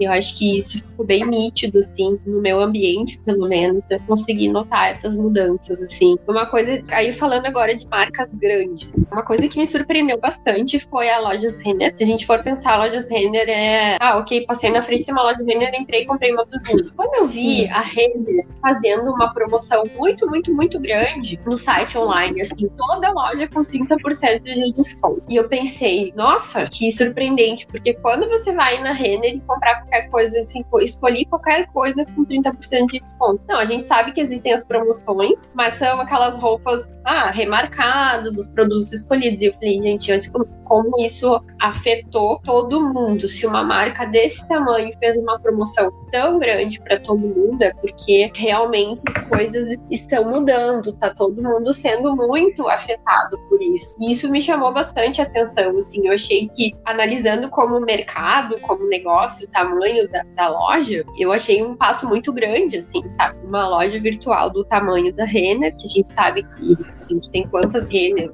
Eu 0.00 0.12
acho 0.12 0.36
que 0.36 0.58
isso 0.58 0.78
ficou 0.78 1.04
bem 1.06 1.24
nítido, 1.24 1.78
assim, 1.78 2.18
no 2.26 2.40
meu 2.40 2.60
ambiente, 2.60 3.20
pelo 3.20 3.48
menos, 3.48 3.82
eu 3.90 4.00
consegui 4.00 4.48
notar 4.48 4.90
essas 4.90 5.16
mudanças, 5.16 5.82
assim. 5.82 6.16
Uma 6.26 6.46
coisa, 6.46 6.82
aí 6.88 7.12
falando 7.12 7.46
agora 7.46 7.74
de 7.74 7.86
marcas 7.86 8.32
grandes, 8.32 8.90
uma 9.10 9.22
coisa 9.22 9.48
que 9.48 9.58
me 9.58 9.66
surpreendeu 9.66 10.18
bastante 10.18 10.80
foi 10.80 11.10
a 11.10 11.18
Lojas 11.20 11.56
Renner. 11.56 11.92
Se 11.96 12.04
a 12.04 12.06
gente 12.06 12.26
for 12.26 12.42
pensar, 12.42 12.74
a 12.74 12.84
Lojas 12.84 13.08
Renner 13.08 13.48
é, 13.48 13.96
ah, 14.00 14.16
ok, 14.18 14.46
passei 14.46 14.70
na 14.70 14.82
frente 14.82 15.04
de 15.04 15.12
uma 15.12 15.22
loja 15.22 15.44
Renner, 15.44 15.74
entrei 15.74 16.02
e 16.02 16.06
comprei 16.06 16.32
uma 16.32 16.44
blusinha 16.44 16.90
quando 16.96 17.14
eu 17.14 17.26
vi 17.26 17.62
Sim. 17.62 17.68
a 17.68 17.80
Renner 17.80 18.46
fazendo 18.60 19.12
uma 19.12 19.32
promoção 19.32 19.84
muito, 19.96 20.26
muito, 20.26 20.54
muito 20.54 20.80
grande 20.80 21.38
no 21.44 21.56
site 21.58 21.98
online, 21.98 22.40
assim, 22.42 22.68
toda 22.76 23.10
loja 23.10 23.48
com 23.48 23.64
30% 23.64 24.42
de 24.42 24.72
desconto. 24.72 25.22
E 25.28 25.36
eu 25.36 25.48
pensei, 25.48 26.12
nossa, 26.16 26.64
que 26.64 26.90
surpreendente, 26.92 27.66
porque 27.66 27.94
quando 27.94 28.28
você 28.28 28.52
vai 28.52 28.80
na 28.80 28.92
Renner 28.92 29.36
e 29.36 29.40
comprar 29.40 29.82
qualquer 29.82 30.08
coisa, 30.08 30.40
assim, 30.40 30.64
escolher 30.82 31.24
qualquer 31.26 31.66
coisa 31.68 32.04
com 32.06 32.24
30% 32.24 32.86
de 32.86 33.00
desconto. 33.00 33.42
Não, 33.48 33.58
a 33.58 33.64
gente 33.64 33.84
sabe 33.84 34.12
que 34.12 34.20
existem 34.20 34.52
as 34.52 34.64
promoções, 34.64 35.52
mas 35.54 35.74
são 35.74 36.00
aquelas 36.00 36.38
roupas, 36.38 36.90
ah, 37.04 37.30
remarcadas, 37.30 38.36
os 38.36 38.48
produtos 38.48 38.92
escolhidos. 38.92 39.42
E 39.42 39.46
eu 39.46 39.54
falei, 39.54 39.82
gente, 39.82 40.12
antes 40.12 40.30
como 40.68 40.92
isso 40.98 41.42
afetou 41.58 42.38
todo 42.44 42.92
mundo. 42.92 43.26
Se 43.26 43.46
uma 43.46 43.64
marca 43.64 44.04
desse 44.06 44.46
tamanho 44.46 44.92
fez 44.98 45.16
uma 45.16 45.40
promoção 45.40 45.90
tão 46.12 46.38
grande 46.38 46.80
para 46.80 47.00
todo 47.00 47.18
mundo, 47.18 47.60
é 47.62 47.72
porque 47.74 48.30
realmente 48.34 49.00
as 49.14 49.22
coisas 49.28 49.76
estão 49.90 50.30
mudando, 50.30 50.92
tá 50.92 51.12
todo 51.14 51.42
mundo 51.42 51.47
sendo 51.72 52.14
muito 52.14 52.68
afetado 52.68 53.38
por 53.48 53.62
isso. 53.62 53.94
E 54.00 54.12
isso 54.12 54.28
me 54.30 54.40
chamou 54.40 54.72
bastante 54.72 55.20
atenção, 55.20 55.76
assim, 55.78 56.06
eu 56.06 56.14
achei 56.14 56.48
que 56.48 56.72
analisando 56.84 57.48
como 57.48 57.80
mercado, 57.80 58.60
como 58.60 58.88
negócio, 58.88 59.46
o 59.46 59.50
tamanho 59.50 60.08
da, 60.08 60.22
da 60.34 60.48
loja, 60.48 61.04
eu 61.16 61.32
achei 61.32 61.62
um 61.62 61.76
passo 61.76 62.08
muito 62.08 62.32
grande, 62.32 62.78
assim, 62.78 63.06
sabe? 63.10 63.38
Uma 63.46 63.68
loja 63.68 63.98
virtual 64.00 64.50
do 64.50 64.64
tamanho 64.64 65.12
da 65.12 65.24
Renner, 65.24 65.74
que 65.76 65.86
a 65.86 65.88
gente 65.88 66.08
sabe 66.08 66.42
que 66.56 66.76
a 67.08 67.14
gente 67.14 67.30
tem 67.30 67.46
quantas 67.48 67.86
Renner 67.86 68.30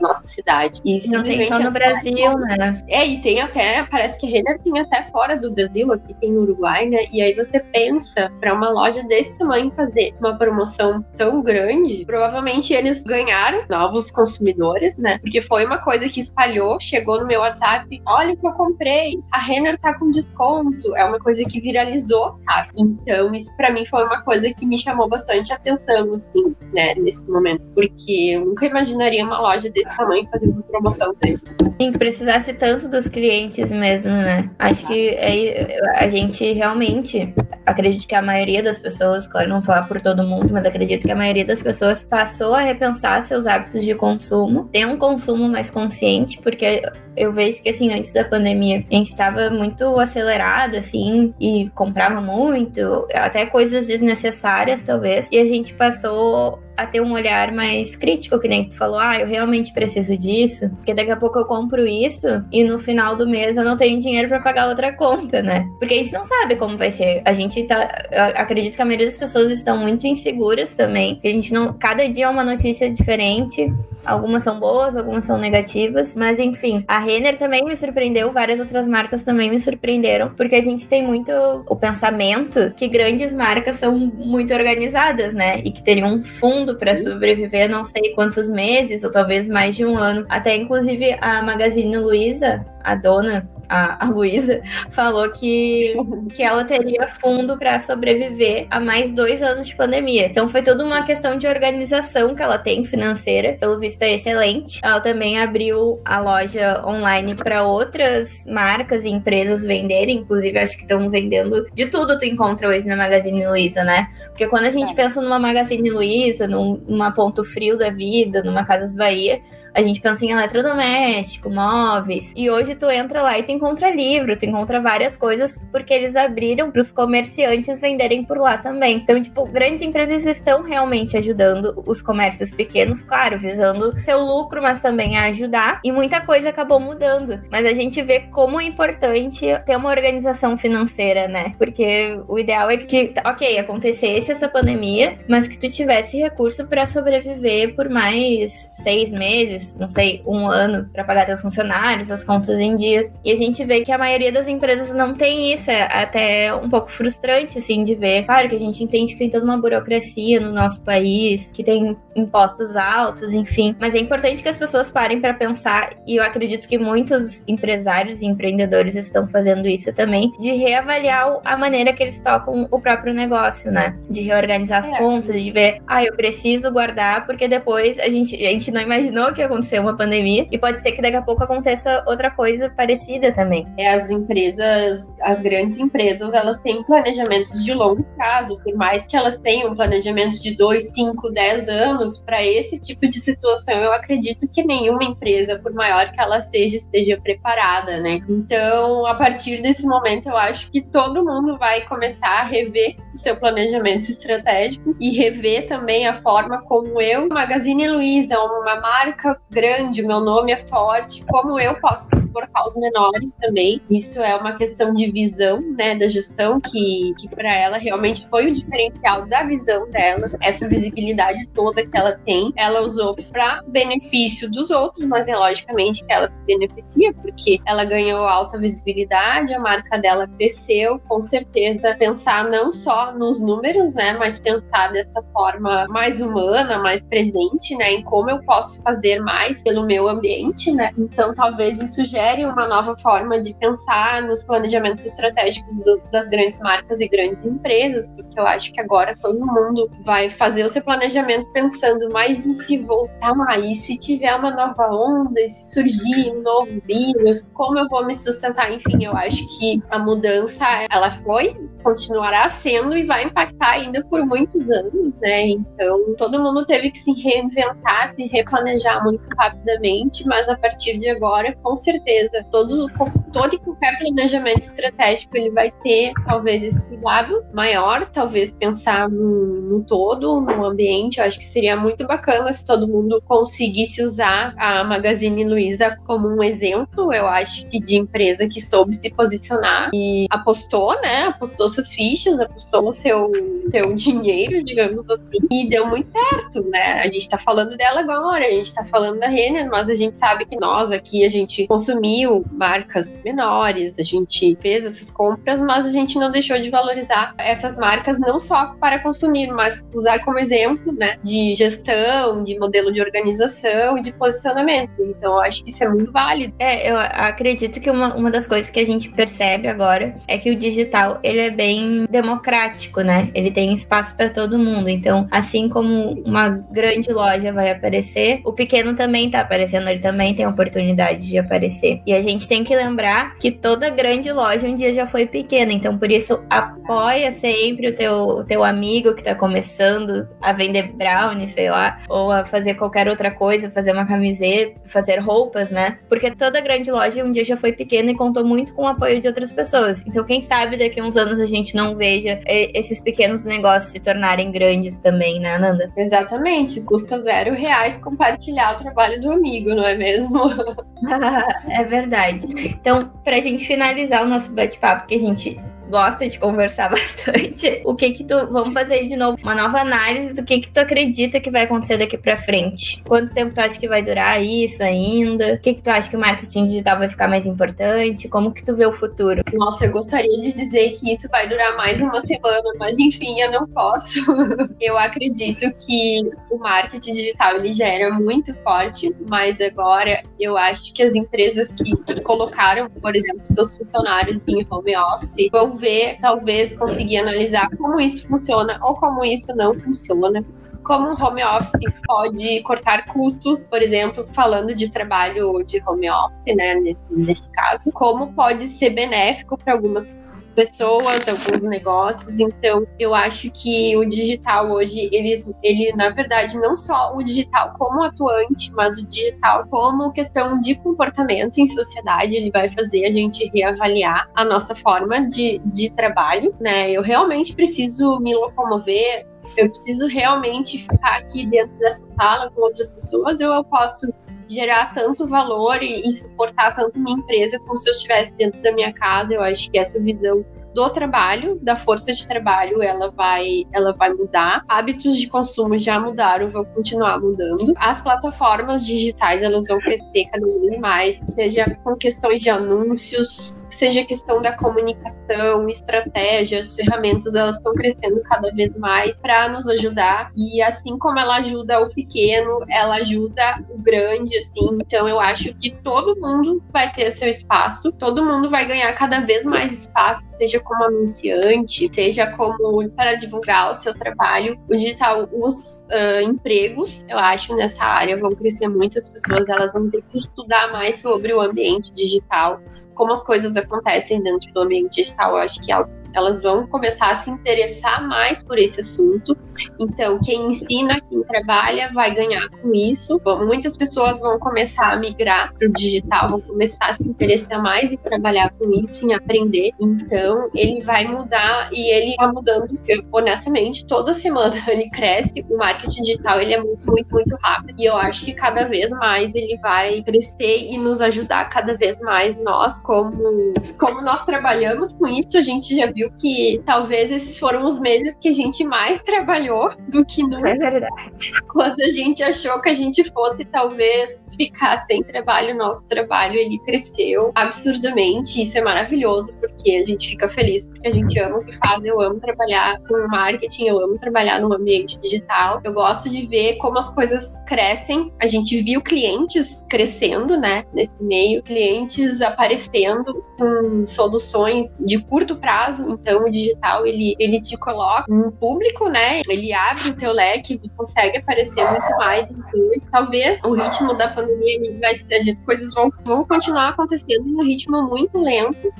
na 0.00 0.08
nossa 0.08 0.26
cidade. 0.26 0.80
E 0.84 1.06
não 1.08 1.22
tem 1.22 1.46
só 1.48 1.58
no 1.58 1.70
Brasil, 1.70 2.38
né? 2.38 2.84
É, 2.88 3.06
e 3.06 3.20
tem 3.20 3.40
até, 3.40 3.84
parece 3.84 4.18
que 4.18 4.26
Renner 4.26 4.58
tem 4.60 4.78
até 4.78 5.04
fora 5.04 5.36
do 5.36 5.52
Brasil, 5.52 5.92
aqui 5.92 6.14
tem 6.14 6.32
no 6.32 6.42
Uruguai, 6.42 6.86
né? 6.86 7.06
E 7.12 7.20
aí 7.22 7.34
você 7.34 7.60
pensa, 7.60 8.30
para 8.40 8.54
uma 8.54 8.70
loja 8.70 9.02
desse 9.04 9.36
tamanho 9.38 9.70
fazer 9.72 10.14
uma 10.18 10.36
promoção 10.36 11.04
tão 11.16 11.42
grande, 11.42 12.04
provavelmente 12.06 12.72
eles 12.72 13.02
ganharam 13.02 13.64
novos 13.68 14.10
consumidores, 14.10 14.96
né? 14.96 15.18
Porque 15.18 15.40
foi 15.40 15.64
uma 15.64 15.78
coisa 15.78 16.08
que 16.08 16.20
espalhou, 16.20 16.78
chegou 16.80 17.20
no 17.20 17.26
meu 17.26 17.40
WhatsApp, 17.40 18.02
olha 18.06 18.32
o 18.32 18.36
que 18.36 18.46
eu 18.46 18.52
comprei, 18.52 19.18
a 19.30 19.38
Renner 19.38 19.78
tá 19.78 19.98
com 19.98 20.10
desconto. 20.10 20.94
É 20.96 21.04
uma 21.04 21.18
coisa 21.18 21.44
que 21.44 21.60
viralizou, 21.60 22.32
sabe? 22.32 22.70
Então, 22.76 23.32
isso 23.34 23.54
para 23.56 23.72
mim 23.72 23.84
foi 23.86 24.04
uma 24.04 24.22
coisa 24.22 24.52
que 24.52 24.66
me 24.66 24.78
chamou 24.78 25.08
bastante 25.08 25.52
atenção, 25.52 26.14
assim, 26.14 26.54
né, 26.74 26.94
nesse 26.94 27.24
momento. 27.28 27.62
Porque 27.74 27.91
eu 28.08 28.44
nunca 28.44 28.66
imaginaria 28.66 29.24
uma 29.24 29.40
loja 29.40 29.70
desse 29.70 29.96
tamanho 29.96 30.26
fazendo 30.30 30.52
uma 30.52 30.62
promoção 30.62 31.14
desse. 31.20 31.46
Sim, 31.80 31.92
que 31.92 31.98
precisasse 31.98 32.52
tanto 32.54 32.88
dos 32.88 33.06
clientes 33.08 33.70
mesmo, 33.70 34.12
né? 34.12 34.50
Acho 34.58 34.86
que 34.86 35.10
é, 35.10 35.78
a 35.96 36.08
gente 36.08 36.52
realmente, 36.52 37.32
acredito 37.66 38.06
que 38.06 38.14
a 38.14 38.22
maioria 38.22 38.62
das 38.62 38.78
pessoas, 38.78 39.26
claro, 39.26 39.48
não 39.48 39.62
falar 39.62 39.86
por 39.86 40.00
todo 40.00 40.22
mundo, 40.22 40.48
mas 40.52 40.64
acredito 40.64 41.06
que 41.06 41.12
a 41.12 41.16
maioria 41.16 41.44
das 41.44 41.60
pessoas 41.60 42.04
passou 42.04 42.54
a 42.54 42.60
repensar 42.60 43.22
seus 43.22 43.46
hábitos 43.46 43.84
de 43.84 43.94
consumo, 43.94 44.68
ter 44.72 44.86
um 44.86 44.96
consumo 44.96 45.48
mais 45.48 45.70
consciente, 45.70 46.38
porque 46.42 46.82
eu 47.16 47.32
vejo 47.32 47.62
que, 47.62 47.68
assim, 47.68 47.92
antes 47.92 48.12
da 48.12 48.24
pandemia, 48.24 48.84
a 48.90 48.94
gente 48.94 49.10
estava 49.10 49.50
muito 49.50 49.98
acelerado, 49.98 50.76
assim, 50.76 51.34
e 51.38 51.70
comprava 51.74 52.20
muito, 52.20 53.06
até 53.14 53.46
coisas 53.46 53.86
desnecessárias, 53.86 54.82
talvez, 54.82 55.28
e 55.30 55.38
a 55.38 55.44
gente 55.44 55.74
passou 55.74 56.60
a 56.76 56.86
ter 56.86 57.00
um 57.00 57.12
olhar 57.12 57.52
mais 57.52 57.96
crítico, 57.96 58.38
que 58.38 58.48
nem 58.48 58.68
tu 58.68 58.76
falou, 58.76 58.98
ah, 58.98 59.18
eu 59.18 59.26
realmente 59.26 59.72
preciso 59.72 60.16
disso, 60.16 60.68
porque 60.70 60.94
daqui 60.94 61.10
a 61.10 61.16
pouco 61.16 61.38
eu 61.38 61.44
compro 61.44 61.86
isso 61.86 62.26
e 62.50 62.64
no 62.64 62.78
final 62.78 63.14
do 63.14 63.28
mês 63.28 63.56
eu 63.56 63.64
não 63.64 63.76
tenho 63.76 64.00
dinheiro 64.00 64.28
para 64.28 64.40
pagar 64.40 64.68
outra 64.68 64.92
conta, 64.92 65.42
né? 65.42 65.68
Porque 65.78 65.94
a 65.94 65.96
gente 65.98 66.12
não 66.12 66.24
sabe 66.24 66.56
como 66.56 66.76
vai 66.76 66.90
ser. 66.90 67.22
A 67.24 67.32
gente 67.32 67.51
tá, 67.64 67.88
acredito 68.36 68.76
que 68.76 68.82
a 68.82 68.84
maioria 68.84 69.06
das 69.06 69.18
pessoas 69.18 69.50
estão 69.50 69.76
muito 69.78 70.06
inseguras 70.06 70.74
também, 70.74 71.20
a 71.22 71.28
gente 71.28 71.52
não, 71.52 71.72
cada 71.72 72.08
dia 72.08 72.26
é 72.26 72.28
uma 72.28 72.44
notícia 72.44 72.90
diferente, 72.90 73.72
algumas 74.04 74.42
são 74.42 74.58
boas, 74.58 74.96
algumas 74.96 75.24
são 75.24 75.38
negativas, 75.38 76.16
mas 76.16 76.38
enfim, 76.38 76.84
a 76.88 76.98
Renner 76.98 77.38
também 77.38 77.64
me 77.64 77.76
surpreendeu, 77.76 78.32
várias 78.32 78.58
outras 78.58 78.86
marcas 78.86 79.22
também 79.22 79.50
me 79.50 79.60
surpreenderam, 79.60 80.30
porque 80.34 80.54
a 80.54 80.60
gente 80.60 80.88
tem 80.88 81.02
muito 81.02 81.32
o 81.68 81.76
pensamento 81.76 82.72
que 82.76 82.88
grandes 82.88 83.34
marcas 83.34 83.76
são 83.76 83.96
muito 83.96 84.52
organizadas, 84.52 85.34
né? 85.34 85.60
E 85.64 85.70
que 85.70 85.82
teriam 85.82 86.14
um 86.14 86.22
fundo 86.22 86.76
para 86.76 86.96
sobreviver 86.96 87.68
não 87.68 87.84
sei 87.84 88.14
quantos 88.14 88.50
meses, 88.50 89.02
ou 89.02 89.10
talvez 89.10 89.48
mais 89.48 89.76
de 89.76 89.84
um 89.84 89.96
ano. 89.96 90.26
Até 90.28 90.56
inclusive 90.56 91.16
a 91.20 91.42
Magazine 91.42 91.96
Luiza, 91.96 92.64
a 92.82 92.94
dona 92.94 93.48
a, 93.68 94.04
a 94.04 94.08
Luísa, 94.08 94.60
falou 94.90 95.30
que, 95.30 95.94
que 96.34 96.42
ela 96.42 96.64
teria 96.64 97.06
fundo 97.08 97.56
para 97.58 97.78
sobreviver 97.80 98.66
a 98.70 98.80
mais 98.80 99.12
dois 99.12 99.42
anos 99.42 99.66
de 99.66 99.76
pandemia. 99.76 100.26
Então 100.26 100.48
foi 100.48 100.62
toda 100.62 100.84
uma 100.84 101.04
questão 101.04 101.36
de 101.36 101.46
organização 101.46 102.34
que 102.34 102.42
ela 102.42 102.58
tem 102.58 102.84
financeira, 102.84 103.56
pelo 103.58 103.78
visto 103.78 104.02
é 104.02 104.14
excelente. 104.14 104.80
Ela 104.82 105.00
também 105.00 105.40
abriu 105.40 106.00
a 106.04 106.20
loja 106.20 106.82
online 106.86 107.34
para 107.34 107.64
outras 107.64 108.44
marcas 108.46 109.04
e 109.04 109.08
empresas 109.08 109.64
venderem, 109.64 110.18
inclusive 110.18 110.58
acho 110.58 110.76
que 110.76 110.82
estão 110.82 111.08
vendendo 111.08 111.66
de 111.72 111.86
tudo 111.86 112.18
tu 112.18 112.24
encontra 112.24 112.68
hoje 112.68 112.86
na 112.86 112.96
Magazine 112.96 113.46
Luiza, 113.46 113.84
né? 113.84 114.08
Porque 114.28 114.46
quando 114.46 114.64
a 114.64 114.70
gente 114.70 114.92
é. 114.92 114.94
pensa 114.94 115.20
numa 115.20 115.38
Magazine 115.38 115.90
Luiza, 115.90 116.46
numa 116.46 117.12
Ponto 117.12 117.44
Frio 117.44 117.76
da 117.76 117.90
vida, 117.90 118.42
numa 118.42 118.64
Casas 118.64 118.94
Bahia, 118.94 119.40
a 119.74 119.82
gente 119.82 120.00
pensa 120.00 120.24
em 120.24 120.30
eletrodoméstico, 120.30 121.50
móveis. 121.50 122.32
E 122.36 122.50
hoje 122.50 122.74
tu 122.74 122.90
entra 122.90 123.22
lá 123.22 123.38
e 123.38 123.42
tu 123.42 123.52
encontra 123.52 123.90
livro, 123.90 124.36
tu 124.36 124.44
encontra 124.44 124.80
várias 124.80 125.16
coisas, 125.16 125.58
porque 125.70 125.92
eles 125.92 126.16
abriram 126.16 126.70
para 126.70 126.80
os 126.80 126.90
comerciantes 126.90 127.80
venderem 127.80 128.24
por 128.24 128.38
lá 128.38 128.58
também. 128.58 128.96
Então, 128.96 129.20
tipo, 129.20 129.44
grandes 129.46 129.82
empresas 129.82 130.26
estão 130.26 130.62
realmente 130.62 131.16
ajudando 131.16 131.82
os 131.86 132.02
comércios 132.02 132.50
pequenos, 132.50 133.02
claro, 133.02 133.38
visando 133.38 133.94
seu 134.04 134.20
lucro, 134.20 134.62
mas 134.62 134.82
também 134.82 135.16
a 135.16 135.24
ajudar. 135.24 135.80
E 135.84 135.90
muita 135.90 136.20
coisa 136.20 136.50
acabou 136.50 136.78
mudando. 136.78 137.40
Mas 137.50 137.64
a 137.64 137.72
gente 137.72 138.02
vê 138.02 138.20
como 138.20 138.60
é 138.60 138.64
importante 138.64 139.46
ter 139.64 139.76
uma 139.76 139.90
organização 139.90 140.56
financeira, 140.56 141.28
né? 141.28 141.54
Porque 141.58 142.20
o 142.28 142.38
ideal 142.38 142.70
é 142.70 142.76
que, 142.76 143.12
ok, 143.24 143.58
acontecesse 143.58 144.30
essa 144.30 144.48
pandemia, 144.48 145.18
mas 145.28 145.48
que 145.48 145.58
tu 145.58 145.70
tivesse 145.70 146.18
recurso 146.18 146.66
para 146.66 146.86
sobreviver 146.86 147.74
por 147.74 147.88
mais 147.88 148.68
seis 148.74 149.12
meses 149.12 149.61
não 149.78 149.88
sei, 149.88 150.22
um 150.26 150.46
ano 150.46 150.88
para 150.92 151.04
pagar 151.04 151.26
seus 151.26 151.40
funcionários, 151.40 152.10
as 152.10 152.24
contas 152.24 152.58
em 152.58 152.76
dias. 152.76 153.12
E 153.24 153.30
a 153.30 153.36
gente 153.36 153.64
vê 153.64 153.80
que 153.82 153.92
a 153.92 153.98
maioria 153.98 154.32
das 154.32 154.48
empresas 154.48 154.94
não 154.94 155.14
tem 155.14 155.52
isso. 155.52 155.70
É 155.70 156.02
até 156.02 156.54
um 156.54 156.68
pouco 156.68 156.90
frustrante, 156.90 157.58
assim, 157.58 157.84
de 157.84 157.94
ver. 157.94 158.24
Claro 158.24 158.48
que 158.48 158.56
a 158.56 158.58
gente 158.58 158.82
entende 158.82 159.12
que 159.12 159.18
tem 159.18 159.30
toda 159.30 159.44
uma 159.44 159.56
burocracia 159.56 160.40
no 160.40 160.52
nosso 160.52 160.80
país, 160.80 161.50
que 161.52 161.62
tem 161.62 161.96
impostos 162.14 162.76
altos, 162.76 163.32
enfim. 163.32 163.74
Mas 163.78 163.94
é 163.94 163.98
importante 163.98 164.42
que 164.42 164.48
as 164.48 164.58
pessoas 164.58 164.90
parem 164.90 165.20
para 165.20 165.34
pensar, 165.34 165.94
e 166.06 166.16
eu 166.16 166.22
acredito 166.22 166.68
que 166.68 166.78
muitos 166.78 167.44
empresários 167.46 168.22
e 168.22 168.26
empreendedores 168.26 168.96
estão 168.96 169.26
fazendo 169.26 169.66
isso 169.68 169.92
também, 169.92 170.32
de 170.38 170.52
reavaliar 170.52 171.40
a 171.44 171.56
maneira 171.56 171.92
que 171.92 172.02
eles 172.02 172.20
tocam 172.20 172.68
o 172.70 172.80
próprio 172.80 173.14
negócio, 173.14 173.70
né? 173.70 173.96
De 174.08 174.20
reorganizar 174.22 174.84
as 174.84 174.92
é. 174.92 174.98
contas, 174.98 175.40
de 175.40 175.50
ver, 175.50 175.80
ah, 175.86 176.04
eu 176.04 176.14
preciso 176.14 176.70
guardar, 176.70 177.26
porque 177.26 177.48
depois 177.48 177.98
a 177.98 178.08
gente, 178.08 178.34
a 178.34 178.50
gente 178.50 178.70
não 178.70 178.80
imaginou 178.80 179.32
que 179.32 179.40
ia 179.40 179.48
acontecer 179.52 179.78
uma 179.78 179.96
pandemia 179.96 180.46
e 180.50 180.58
pode 180.58 180.80
ser 180.80 180.92
que 180.92 181.02
daqui 181.02 181.16
a 181.16 181.22
pouco 181.22 181.44
aconteça 181.44 182.02
outra 182.06 182.30
coisa 182.30 182.70
parecida 182.70 183.32
também. 183.32 183.66
É, 183.76 183.92
as 183.94 184.10
empresas, 184.10 185.06
as 185.20 185.40
grandes 185.40 185.78
empresas, 185.78 186.32
elas 186.32 186.60
têm 186.62 186.82
planejamentos 186.82 187.62
de 187.62 187.74
longo 187.74 188.02
prazo, 188.16 188.58
por 188.62 188.74
mais 188.74 189.06
que 189.06 189.16
elas 189.16 189.36
tenham 189.38 189.74
planejamentos 189.74 190.42
de 190.42 190.56
2, 190.56 190.90
5, 190.94 191.30
10 191.30 191.68
anos, 191.68 192.22
para 192.22 192.42
esse 192.42 192.78
tipo 192.78 193.06
de 193.06 193.20
situação, 193.20 193.74
eu 193.74 193.92
acredito 193.92 194.48
que 194.48 194.64
nenhuma 194.64 195.04
empresa, 195.04 195.58
por 195.58 195.72
maior 195.72 196.10
que 196.10 196.20
ela 196.20 196.40
seja, 196.40 196.76
esteja 196.76 197.20
preparada, 197.20 198.00
né? 198.00 198.20
Então, 198.28 199.06
a 199.06 199.14
partir 199.14 199.60
desse 199.60 199.86
momento, 199.86 200.28
eu 200.28 200.36
acho 200.36 200.70
que 200.70 200.82
todo 200.82 201.24
mundo 201.24 201.58
vai 201.58 201.82
começar 201.82 202.40
a 202.40 202.44
rever 202.44 202.96
o 203.12 203.16
seu 203.16 203.36
planejamento 203.36 204.10
estratégico 204.10 204.96
e 204.98 205.10
rever 205.10 205.66
também 205.66 206.06
a 206.06 206.14
forma 206.14 206.62
como 206.62 207.00
eu, 207.00 207.28
Magazine 207.28 207.88
Luiza, 207.88 208.38
uma 208.38 208.80
marca 208.80 209.38
grande, 209.52 210.02
o 210.02 210.06
meu 210.06 210.20
nome 210.20 210.50
é 210.50 210.56
forte, 210.56 211.22
como 211.28 211.60
eu 211.60 211.78
posso 211.78 212.08
suportar 212.16 212.66
os 212.66 212.74
menores 212.76 213.32
também. 213.34 213.80
Isso 213.90 214.20
é 214.20 214.34
uma 214.34 214.56
questão 214.56 214.94
de 214.94 215.10
visão, 215.10 215.60
né, 215.60 215.94
da 215.94 216.08
gestão, 216.08 216.58
que, 216.58 217.14
que 217.18 217.28
para 217.28 217.54
ela 217.54 217.76
realmente 217.76 218.26
foi 218.28 218.46
o 218.48 218.52
diferencial 218.52 219.26
da 219.26 219.44
visão 219.44 219.88
dela, 219.90 220.30
essa 220.40 220.66
visibilidade 220.66 221.46
toda 221.48 221.86
que 221.86 221.96
ela 221.96 222.18
tem. 222.24 222.52
Ela 222.56 222.80
usou 222.80 223.14
para 223.30 223.62
benefício 223.68 224.50
dos 224.50 224.70
outros, 224.70 225.04
mas 225.04 225.28
é 225.28 225.36
logicamente 225.36 226.02
que 226.04 226.12
ela 226.12 226.32
se 226.32 226.40
beneficia, 226.42 227.12
porque 227.12 227.58
ela 227.66 227.84
ganhou 227.84 228.26
alta 228.26 228.58
visibilidade, 228.58 229.52
a 229.52 229.60
marca 229.60 229.98
dela 229.98 230.26
cresceu, 230.26 230.98
com 231.00 231.20
certeza 231.20 231.94
pensar 231.98 232.48
não 232.48 232.72
só 232.72 233.12
nos 233.12 233.40
números, 233.42 233.92
né, 233.92 234.14
mas 234.18 234.40
pensar 234.40 234.92
dessa 234.92 235.22
forma 235.32 235.86
mais 235.88 236.20
humana, 236.20 236.78
mais 236.78 237.02
presente, 237.02 237.76
né, 237.76 237.92
em 237.92 238.02
como 238.02 238.30
eu 238.30 238.42
posso 238.44 238.82
fazer 238.82 239.20
mais 239.20 239.41
pelo 239.62 239.84
meu 239.84 240.08
ambiente, 240.08 240.72
né? 240.72 240.92
Então 240.96 241.34
talvez 241.34 241.80
isso 241.80 242.04
gere 242.04 242.44
uma 242.44 242.68
nova 242.68 242.96
forma 242.98 243.40
de 243.40 243.54
pensar 243.54 244.22
nos 244.22 244.42
planejamentos 244.42 245.04
estratégicos 245.04 245.76
do, 245.78 246.00
das 246.12 246.28
grandes 246.28 246.58
marcas 246.60 247.00
e 247.00 247.08
grandes 247.08 247.44
empresas, 247.44 248.08
porque 248.08 248.38
eu 248.38 248.46
acho 248.46 248.72
que 248.72 248.80
agora 248.80 249.16
todo 249.20 249.38
mundo 249.44 249.90
vai 250.04 250.30
fazer 250.30 250.64
o 250.64 250.68
seu 250.68 250.82
planejamento 250.82 251.50
pensando, 251.52 252.08
mas 252.12 252.46
e 252.46 252.54
se 252.54 252.78
voltar 252.78 253.34
mais? 253.34 253.82
se 253.82 253.96
tiver 253.96 254.34
uma 254.34 254.50
nova 254.50 254.88
onda, 254.90 255.40
e 255.40 255.50
se 255.50 255.74
surgir 255.74 256.30
um 256.30 256.42
novo 256.42 256.80
vírus, 256.86 257.46
como 257.52 257.78
eu 257.78 257.88
vou 257.88 258.04
me 258.04 258.14
sustentar? 258.16 258.72
Enfim, 258.72 259.04
eu 259.04 259.16
acho 259.16 259.42
que 259.58 259.82
a 259.90 259.98
mudança 259.98 260.64
ela 260.90 261.10
foi, 261.10 261.56
continuará 261.82 262.48
sendo 262.48 262.96
e 262.96 263.04
vai 263.04 263.24
impactar 263.24 263.72
ainda 263.72 264.04
por 264.04 264.24
muitos 264.24 264.70
anos, 264.70 265.12
né? 265.20 265.48
Então 265.48 266.14
todo 266.16 266.42
mundo 266.42 266.64
teve 266.64 266.90
que 266.90 266.98
se 266.98 267.12
reinventar, 267.12 268.14
se 268.14 268.26
replanejar 268.26 269.02
muito 269.02 269.22
rapidamente, 269.36 270.24
mas 270.26 270.48
a 270.48 270.56
partir 270.56 270.98
de 270.98 271.08
agora, 271.08 271.54
com 271.62 271.76
certeza, 271.76 272.44
todos, 272.50 272.86
todo 273.32 273.54
e 273.54 273.58
qualquer 273.58 273.98
planejamento 273.98 274.60
estratégico 274.60 275.36
ele 275.36 275.50
vai 275.50 275.70
ter 275.82 276.12
talvez 276.26 276.62
esse 276.62 276.84
cuidado 276.84 277.44
maior, 277.52 278.06
talvez 278.06 278.50
pensar 278.50 279.08
no, 279.08 279.60
no 279.62 279.84
todo, 279.84 280.40
no 280.40 280.64
ambiente. 280.64 281.18
Eu 281.18 281.24
acho 281.24 281.38
que 281.38 281.44
seria 281.44 281.76
muito 281.76 282.06
bacana 282.06 282.52
se 282.52 282.64
todo 282.64 282.88
mundo 282.88 283.22
conseguisse 283.26 284.02
usar 284.02 284.54
a 284.56 284.84
Magazine 284.84 285.44
Luiza 285.44 285.96
como 286.06 286.28
um 286.28 286.42
exemplo, 286.42 287.12
eu 287.12 287.26
acho 287.26 287.66
que 287.68 287.80
de 287.80 287.96
empresa 287.96 288.48
que 288.48 288.60
soube 288.60 288.94
se 288.94 289.10
posicionar 289.10 289.90
e 289.94 290.26
apostou, 290.30 291.00
né? 291.00 291.24
Apostou 291.24 291.68
suas 291.68 291.92
fichas, 291.92 292.40
apostou 292.40 292.88
o 292.88 292.92
seu, 292.92 293.30
seu 293.70 293.94
dinheiro, 293.94 294.62
digamos 294.62 295.08
assim, 295.08 295.38
e 295.50 295.68
deu 295.68 295.86
muito 295.86 296.10
certo, 296.12 296.62
né? 296.68 297.00
A 297.02 297.08
gente 297.08 297.28
tá 297.28 297.38
falando 297.38 297.76
dela 297.76 298.00
agora, 298.00 298.46
a 298.46 298.50
gente 298.50 298.72
tá 298.74 298.84
falando 298.84 299.18
da 299.22 299.28
Renner, 299.28 299.68
mas 299.70 299.88
a 299.88 299.94
gente 299.94 300.18
sabe 300.18 300.44
que 300.44 300.56
nós 300.56 300.90
aqui, 300.90 301.24
a 301.24 301.30
gente 301.30 301.66
consumiu 301.68 302.44
marcas 302.50 303.16
menores, 303.24 303.96
a 303.96 304.02
gente 304.02 304.58
fez 304.60 304.84
essas 304.84 305.08
compras, 305.10 305.60
mas 305.60 305.86
a 305.86 305.90
gente 305.90 306.18
não 306.18 306.30
deixou 306.30 306.58
de 306.60 306.68
valorizar 306.70 307.32
essas 307.38 307.76
marcas 307.76 308.18
não 308.18 308.40
só 308.40 308.74
para 308.80 308.98
consumir, 308.98 309.52
mas 309.52 309.84
usar 309.94 310.18
como 310.24 310.40
exemplo, 310.40 310.92
né, 310.92 311.18
de 311.22 311.54
gestão, 311.54 312.42
de 312.42 312.58
modelo 312.58 312.92
de 312.92 313.00
organização 313.00 313.96
e 313.96 314.02
de 314.02 314.12
posicionamento. 314.12 314.90
Então, 314.98 315.34
eu 315.34 315.40
acho 315.40 315.62
que 315.62 315.70
isso 315.70 315.84
é 315.84 315.88
muito 315.88 316.10
válido. 316.10 316.52
É, 316.58 316.90
eu 316.90 316.96
acredito 316.98 317.80
que 317.80 317.90
uma, 317.90 318.14
uma 318.16 318.30
das 318.30 318.48
coisas 318.48 318.70
que 318.70 318.80
a 318.80 318.86
gente 318.86 319.08
percebe 319.08 319.68
agora 319.68 320.16
é 320.26 320.36
que 320.36 320.50
o 320.50 320.56
digital, 320.56 321.20
ele 321.22 321.40
é 321.40 321.50
bem 321.50 322.06
democrático, 322.10 323.02
né? 323.02 323.30
Ele 323.34 323.52
tem 323.52 323.72
espaço 323.72 324.16
para 324.16 324.28
todo 324.30 324.58
mundo. 324.58 324.88
Então, 324.88 325.28
assim 325.30 325.68
como 325.68 326.10
uma 326.24 326.48
grande 326.48 327.12
loja 327.12 327.52
vai 327.52 327.70
aparecer, 327.70 328.40
o 328.44 328.52
pequeno 328.52 328.94
também 328.96 329.11
tá 329.30 329.40
aparecendo, 329.40 329.88
ele 329.88 330.00
também 330.00 330.34
tem 330.34 330.46
oportunidade 330.46 331.28
de 331.28 331.38
aparecer. 331.38 332.00
E 332.06 332.12
a 332.12 332.20
gente 332.20 332.48
tem 332.48 332.64
que 332.64 332.74
lembrar 332.74 333.36
que 333.36 333.50
toda 333.50 333.90
grande 333.90 334.30
loja 334.32 334.66
um 334.66 334.74
dia 334.74 334.92
já 334.92 335.06
foi 335.06 335.26
pequena, 335.26 335.72
então 335.72 335.98
por 335.98 336.10
isso 336.10 336.42
apoia 336.48 337.32
sempre 337.32 337.88
o 337.88 337.94
teu, 337.94 338.14
o 338.14 338.44
teu 338.44 338.64
amigo 338.64 339.14
que 339.14 339.22
tá 339.22 339.34
começando 339.34 340.28
a 340.40 340.52
vender 340.52 340.92
brownie, 340.92 341.48
sei 341.48 341.70
lá, 341.70 342.00
ou 342.08 342.30
a 342.30 342.44
fazer 342.44 342.74
qualquer 342.74 343.08
outra 343.08 343.30
coisa, 343.30 343.70
fazer 343.70 343.92
uma 343.92 344.06
camiseta, 344.06 344.80
fazer 344.86 345.18
roupas, 345.18 345.70
né? 345.70 345.98
Porque 346.08 346.30
toda 346.30 346.60
grande 346.60 346.90
loja 346.90 347.24
um 347.24 347.32
dia 347.32 347.44
já 347.44 347.56
foi 347.56 347.72
pequena 347.72 348.10
e 348.10 348.14
contou 348.14 348.44
muito 348.44 348.74
com 348.74 348.82
o 348.82 348.88
apoio 348.88 349.20
de 349.20 349.28
outras 349.28 349.52
pessoas. 349.52 350.02
Então 350.06 350.24
quem 350.24 350.40
sabe 350.40 350.76
daqui 350.76 351.00
a 351.00 351.04
uns 351.04 351.16
anos 351.16 351.40
a 351.40 351.46
gente 351.46 351.74
não 351.74 351.94
veja 351.96 352.40
esses 352.46 353.00
pequenos 353.00 353.44
negócios 353.44 353.92
se 353.92 354.00
tornarem 354.00 354.50
grandes 354.50 354.96
também, 354.98 355.40
né, 355.40 355.58
Nanda? 355.58 355.90
Exatamente, 355.96 356.80
custa 356.82 357.20
zero 357.20 357.54
reais 357.54 357.98
compartilhar 357.98 358.74
trabalho 358.78 358.91
do 359.20 359.32
amigo, 359.32 359.74
não 359.74 359.84
é 359.84 359.96
mesmo? 359.96 360.40
é 361.70 361.84
verdade. 361.84 362.46
Então, 362.56 363.10
para 363.24 363.36
a 363.36 363.40
gente 363.40 363.66
finalizar 363.66 364.22
o 364.22 364.28
nosso 364.28 364.50
bate-papo, 364.52 365.06
que 365.06 365.14
a 365.14 365.20
gente 365.20 365.60
gosta 365.92 366.26
de 366.26 366.38
conversar 366.38 366.88
bastante. 366.90 367.82
O 367.84 367.94
que 367.94 368.10
que 368.12 368.24
tu. 368.24 368.46
Vamos 368.50 368.72
fazer 368.72 369.06
de 369.06 369.14
novo 369.14 369.38
uma 369.42 369.54
nova 369.54 369.80
análise 369.80 370.32
do 370.32 370.42
que 370.42 370.58
que 370.60 370.70
tu 370.70 370.78
acredita 370.78 371.38
que 371.38 371.50
vai 371.50 371.62
acontecer 371.62 371.98
daqui 371.98 372.16
pra 372.16 372.36
frente. 372.36 373.02
Quanto 373.06 373.32
tempo 373.32 373.54
tu 373.54 373.60
acha 373.60 373.78
que 373.78 373.86
vai 373.86 374.02
durar 374.02 374.42
isso 374.42 374.82
ainda? 374.82 375.54
O 375.54 375.60
que 375.60 375.74
que 375.74 375.82
tu 375.82 375.88
acha 375.88 376.08
que 376.08 376.16
o 376.16 376.20
marketing 376.20 376.64
digital 376.64 376.98
vai 376.98 377.08
ficar 377.08 377.28
mais 377.28 377.46
importante? 377.46 378.28
Como 378.28 378.52
que 378.52 378.64
tu 378.64 378.74
vê 378.74 378.86
o 378.86 378.92
futuro? 378.92 379.42
Nossa, 379.52 379.84
eu 379.84 379.92
gostaria 379.92 380.40
de 380.40 380.52
dizer 380.52 380.92
que 380.92 381.12
isso 381.12 381.28
vai 381.28 381.48
durar 381.48 381.76
mais 381.76 382.00
uma 382.00 382.24
semana, 382.26 382.72
mas 382.78 382.98
enfim, 382.98 383.38
eu 383.40 383.52
não 383.52 383.66
posso. 383.68 384.20
eu 384.80 384.96
acredito 384.96 385.70
que 385.78 386.22
o 386.50 386.56
marketing 386.56 387.12
digital 387.12 387.56
ele 387.56 387.72
já 387.72 387.86
era 387.86 388.10
muito 388.10 388.54
forte, 388.62 389.14
mas 389.28 389.60
agora 389.60 390.22
eu 390.40 390.56
acho 390.56 390.94
que 390.94 391.02
as 391.02 391.14
empresas 391.14 391.72
que 391.74 391.94
colocaram, 392.22 392.88
por 392.88 393.14
exemplo, 393.14 393.42
seus 393.44 393.76
funcionários 393.76 394.40
em 394.48 394.66
home 394.70 394.96
office 394.96 395.32
vão 395.50 395.76
ver, 395.82 396.18
talvez 396.20 396.76
conseguir 396.76 397.18
analisar 397.18 397.68
como 397.76 398.00
isso 398.00 398.26
funciona 398.28 398.78
ou 398.82 398.94
como 398.94 399.24
isso 399.24 399.54
não 399.54 399.78
funciona. 399.78 400.42
Como 400.84 401.10
o 401.10 401.24
home 401.24 401.44
office 401.44 401.80
pode 402.06 402.60
cortar 402.62 403.04
custos, 403.06 403.68
por 403.68 403.82
exemplo, 403.82 404.26
falando 404.32 404.74
de 404.74 404.90
trabalho 404.90 405.62
de 405.64 405.80
home 405.86 406.10
office, 406.10 406.56
né, 406.56 406.96
nesse 407.10 407.48
caso, 407.50 407.92
como 407.92 408.32
pode 408.32 408.66
ser 408.68 408.90
benéfico 408.90 409.56
para 409.56 409.74
algumas 409.74 410.08
pessoas, 410.52 411.26
alguns 411.28 411.62
negócios. 411.64 412.38
Então, 412.38 412.86
eu 412.98 413.14
acho 413.14 413.50
que 413.50 413.96
o 413.96 414.04
digital 414.04 414.70
hoje, 414.70 415.08
ele, 415.12 415.44
ele, 415.62 415.92
na 415.94 416.10
verdade, 416.10 416.56
não 416.56 416.74
só 416.76 417.14
o 417.16 417.22
digital 417.22 417.74
como 417.78 418.02
atuante, 418.02 418.72
mas 418.72 418.98
o 418.98 419.06
digital 419.06 419.66
como 419.68 420.12
questão 420.12 420.60
de 420.60 420.74
comportamento 420.76 421.58
em 421.58 421.66
sociedade, 421.66 422.34
ele 422.34 422.50
vai 422.50 422.70
fazer 422.70 423.04
a 423.04 423.12
gente 423.12 423.50
reavaliar 423.54 424.28
a 424.34 424.44
nossa 424.44 424.74
forma 424.74 425.28
de, 425.28 425.60
de 425.66 425.90
trabalho, 425.90 426.54
né? 426.60 426.90
Eu 426.90 427.02
realmente 427.02 427.54
preciso 427.54 428.18
me 428.20 428.34
locomover 428.34 429.26
eu 429.56 429.68
preciso 429.68 430.06
realmente 430.06 430.78
ficar 430.78 431.18
aqui 431.18 431.46
dentro 431.46 431.76
dessa 431.78 432.02
sala 432.16 432.50
com 432.50 432.62
outras 432.62 432.90
pessoas, 432.92 433.40
ou 433.40 433.54
eu 433.54 433.64
posso 433.64 434.12
gerar 434.48 434.92
tanto 434.94 435.26
valor 435.26 435.82
e, 435.82 436.08
e 436.08 436.12
suportar 436.12 436.74
tanto 436.74 436.98
minha 436.98 437.16
empresa 437.18 437.58
como 437.60 437.76
se 437.76 437.88
eu 437.88 437.92
estivesse 437.92 438.34
dentro 438.34 438.60
da 438.62 438.72
minha 438.72 438.92
casa. 438.92 439.34
Eu 439.34 439.42
acho 439.42 439.70
que 439.70 439.78
essa 439.78 439.98
visão 440.00 440.44
do 440.74 440.88
trabalho, 440.90 441.58
da 441.60 441.76
força 441.76 442.12
de 442.12 442.26
trabalho, 442.26 442.82
ela 442.82 443.10
vai, 443.10 443.64
ela 443.72 443.92
vai 443.92 444.12
mudar. 444.12 444.64
Hábitos 444.68 445.16
de 445.16 445.28
consumo 445.28 445.78
já 445.78 446.00
mudaram, 446.00 446.50
vão 446.50 446.64
continuar 446.64 447.20
mudando. 447.20 447.72
As 447.76 448.00
plataformas 448.00 448.84
digitais, 448.84 449.42
elas 449.42 449.68
vão 449.68 449.78
crescer 449.78 450.26
cada 450.32 450.46
vez 450.46 450.78
mais, 450.78 451.20
seja 451.26 451.78
com 451.84 451.94
questões 451.96 452.40
de 452.40 452.48
anúncios, 452.48 453.54
seja 453.74 454.04
questão 454.04 454.40
da 454.40 454.56
comunicação, 454.56 455.68
estratégias, 455.68 456.74
ferramentas, 456.74 457.34
elas 457.34 457.56
estão 457.56 457.72
crescendo 457.74 458.20
cada 458.22 458.50
vez 458.52 458.76
mais 458.76 459.14
para 459.20 459.48
nos 459.48 459.66
ajudar. 459.68 460.30
E 460.36 460.62
assim 460.62 460.98
como 460.98 461.18
ela 461.18 461.36
ajuda 461.36 461.80
o 461.80 461.88
pequeno, 461.92 462.60
ela 462.68 462.96
ajuda 462.96 463.64
o 463.70 463.80
grande, 463.80 464.36
assim. 464.38 464.78
Então 464.80 465.08
eu 465.08 465.18
acho 465.20 465.54
que 465.56 465.74
todo 465.82 466.20
mundo 466.20 466.62
vai 466.72 466.92
ter 466.92 467.10
seu 467.10 467.28
espaço, 467.28 467.92
todo 467.92 468.24
mundo 468.24 468.50
vai 468.50 468.66
ganhar 468.66 468.92
cada 468.94 469.20
vez 469.20 469.44
mais 469.44 469.72
espaço, 469.72 470.28
seja 470.30 470.60
como 470.60 470.84
anunciante, 470.84 471.90
seja 471.92 472.26
como 472.36 472.88
para 472.90 473.14
divulgar 473.14 473.72
o 473.72 473.74
seu 473.74 473.94
trabalho. 473.94 474.58
O 474.68 474.76
digital, 474.76 475.28
os 475.32 475.84
uh, 475.90 476.20
empregos, 476.22 477.04
eu 477.08 477.18
acho, 477.18 477.54
nessa 477.54 477.84
área 477.84 478.16
vão 478.16 478.34
crescer 478.34 478.68
muitas 478.68 479.08
pessoas, 479.08 479.48
elas 479.48 479.74
vão 479.74 479.90
ter 479.90 480.02
que 480.10 480.18
estudar 480.18 480.72
mais 480.72 480.96
sobre 481.00 481.32
o 481.32 481.40
ambiente 481.40 481.92
digital, 481.92 482.60
como 482.94 483.12
as 483.12 483.22
coisas 483.22 483.56
acontecem 483.56 484.22
dentro 484.22 484.52
do 484.52 484.60
ambiente 484.60 485.02
digital. 485.02 485.32
Eu 485.32 485.38
acho 485.38 485.60
que 485.60 485.70
é 485.70 485.74
algo 485.74 486.01
elas 486.14 486.40
vão 486.42 486.66
começar 486.66 487.10
a 487.10 487.14
se 487.16 487.30
interessar 487.30 488.06
mais 488.06 488.42
por 488.42 488.58
esse 488.58 488.80
assunto. 488.80 489.36
Então, 489.78 490.18
quem 490.24 490.46
ensina, 490.46 491.00
quem 491.00 491.22
trabalha, 491.22 491.90
vai 491.92 492.14
ganhar 492.14 492.48
com 492.48 492.74
isso. 492.74 493.20
Bom, 493.20 493.44
muitas 493.44 493.76
pessoas 493.76 494.20
vão 494.20 494.38
começar 494.38 494.92
a 494.92 494.96
migrar 494.96 495.52
para 495.54 495.68
o 495.68 495.72
digital, 495.72 496.30
vão 496.30 496.40
começar 496.40 496.86
a 496.86 496.92
se 496.94 497.06
interessar 497.06 497.62
mais 497.62 497.92
em 497.92 497.96
trabalhar 497.96 498.50
com 498.58 498.70
isso, 498.72 499.06
em 499.06 499.14
aprender. 499.14 499.72
Então, 499.80 500.50
ele 500.54 500.80
vai 500.82 501.04
mudar 501.06 501.70
e 501.72 501.90
ele 501.90 502.10
está 502.10 502.32
mudando, 502.32 502.78
eu, 502.86 503.04
honestamente, 503.12 503.86
toda 503.86 504.14
semana 504.14 504.54
ele 504.68 504.90
cresce. 504.90 505.44
O 505.48 505.56
marketing 505.56 506.02
digital 506.02 506.40
ele 506.40 506.54
é 506.54 506.62
muito, 506.62 506.86
muito, 506.86 507.10
muito 507.10 507.36
rápido. 507.42 507.74
E 507.78 507.84
eu 507.84 507.96
acho 507.96 508.24
que 508.24 508.32
cada 508.32 508.64
vez 508.64 508.90
mais 508.90 509.34
ele 509.34 509.56
vai 509.58 510.02
crescer 510.02 510.70
e 510.70 510.78
nos 510.78 511.00
ajudar 511.00 511.48
cada 511.48 511.76
vez 511.76 511.98
mais. 512.00 512.36
Nós, 512.42 512.82
como, 512.82 513.52
como 513.78 514.00
nós 514.02 514.24
trabalhamos 514.24 514.94
com 514.94 515.06
isso, 515.06 515.36
a 515.36 515.42
gente 515.42 515.76
já 515.76 515.86
viu 515.90 516.01
viu 516.02 516.10
que 516.18 516.60
talvez 516.66 517.10
esses 517.10 517.38
foram 517.38 517.64
os 517.64 517.78
meses 517.80 518.14
que 518.20 518.28
a 518.28 518.32
gente 518.32 518.64
mais 518.64 519.00
trabalhou 519.02 519.70
do 519.88 520.04
que 520.04 520.22
nunca. 520.22 520.50
É 520.50 520.56
verdade. 520.56 521.40
Quando 521.48 521.80
a 521.80 521.90
gente 521.90 522.22
achou 522.22 522.60
que 522.60 522.68
a 522.68 522.74
gente 522.74 523.04
fosse 523.12 523.44
talvez 523.44 524.22
ficar 524.36 524.78
sem 524.78 525.02
trabalho, 525.02 525.56
nosso 525.56 525.84
trabalho 525.84 526.36
ele 526.36 526.58
cresceu 526.64 527.32
absurdamente. 527.34 528.42
Isso 528.42 528.58
é 528.58 528.60
maravilhoso 528.60 529.32
porque 529.34 529.72
a 529.72 529.84
gente 529.84 530.10
fica 530.10 530.28
feliz 530.28 530.66
porque 530.66 530.88
a 530.88 530.90
gente 530.90 531.18
ama 531.18 531.38
o 531.38 531.44
que 531.44 531.56
faz. 531.56 531.84
Eu 531.84 532.00
amo 532.00 532.20
trabalhar 532.20 532.78
com 532.88 533.06
marketing, 533.08 533.66
eu 533.66 533.78
amo 533.78 533.98
trabalhar 533.98 534.40
no 534.40 534.52
ambiente 534.52 534.98
digital. 534.98 535.60
Eu 535.64 535.72
gosto 535.72 536.08
de 536.08 536.26
ver 536.26 536.56
como 536.56 536.78
as 536.78 536.92
coisas 536.92 537.38
crescem. 537.46 538.12
A 538.20 538.26
gente 538.26 538.60
viu 538.62 538.80
clientes 538.80 539.64
crescendo, 539.68 540.36
né, 540.38 540.64
nesse 540.72 540.92
meio, 541.00 541.42
clientes 541.42 542.20
aparecendo 542.20 543.24
com 543.38 543.86
soluções 543.86 544.74
de 544.80 545.02
curto 545.04 545.36
prazo 545.36 545.91
então, 545.94 546.24
o 546.24 546.30
digital, 546.30 546.86
ele, 546.86 547.14
ele 547.18 547.40
te 547.40 547.56
coloca 547.56 548.12
um 548.12 548.30
público, 548.30 548.88
né? 548.88 549.22
Ele 549.28 549.52
abre 549.52 549.90
o 549.90 549.96
teu 549.96 550.12
leque, 550.12 550.60
consegue 550.76 551.18
aparecer 551.18 551.68
muito 551.68 551.90
mais. 551.96 552.30
Então, 552.30 552.70
talvez 552.90 553.40
o 553.42 553.54
ritmo 553.54 553.94
da 553.94 554.08
pandemia, 554.08 554.56
ele 554.56 554.78
vai, 554.78 554.92
as 554.92 555.40
coisas 555.40 555.74
vão, 555.74 555.90
vão 556.04 556.24
continuar 556.24 556.70
acontecendo 556.70 557.26
em 557.26 557.34
um 557.34 557.42
ritmo 557.42 557.82
muito 557.82 558.20
lento. 558.22 558.72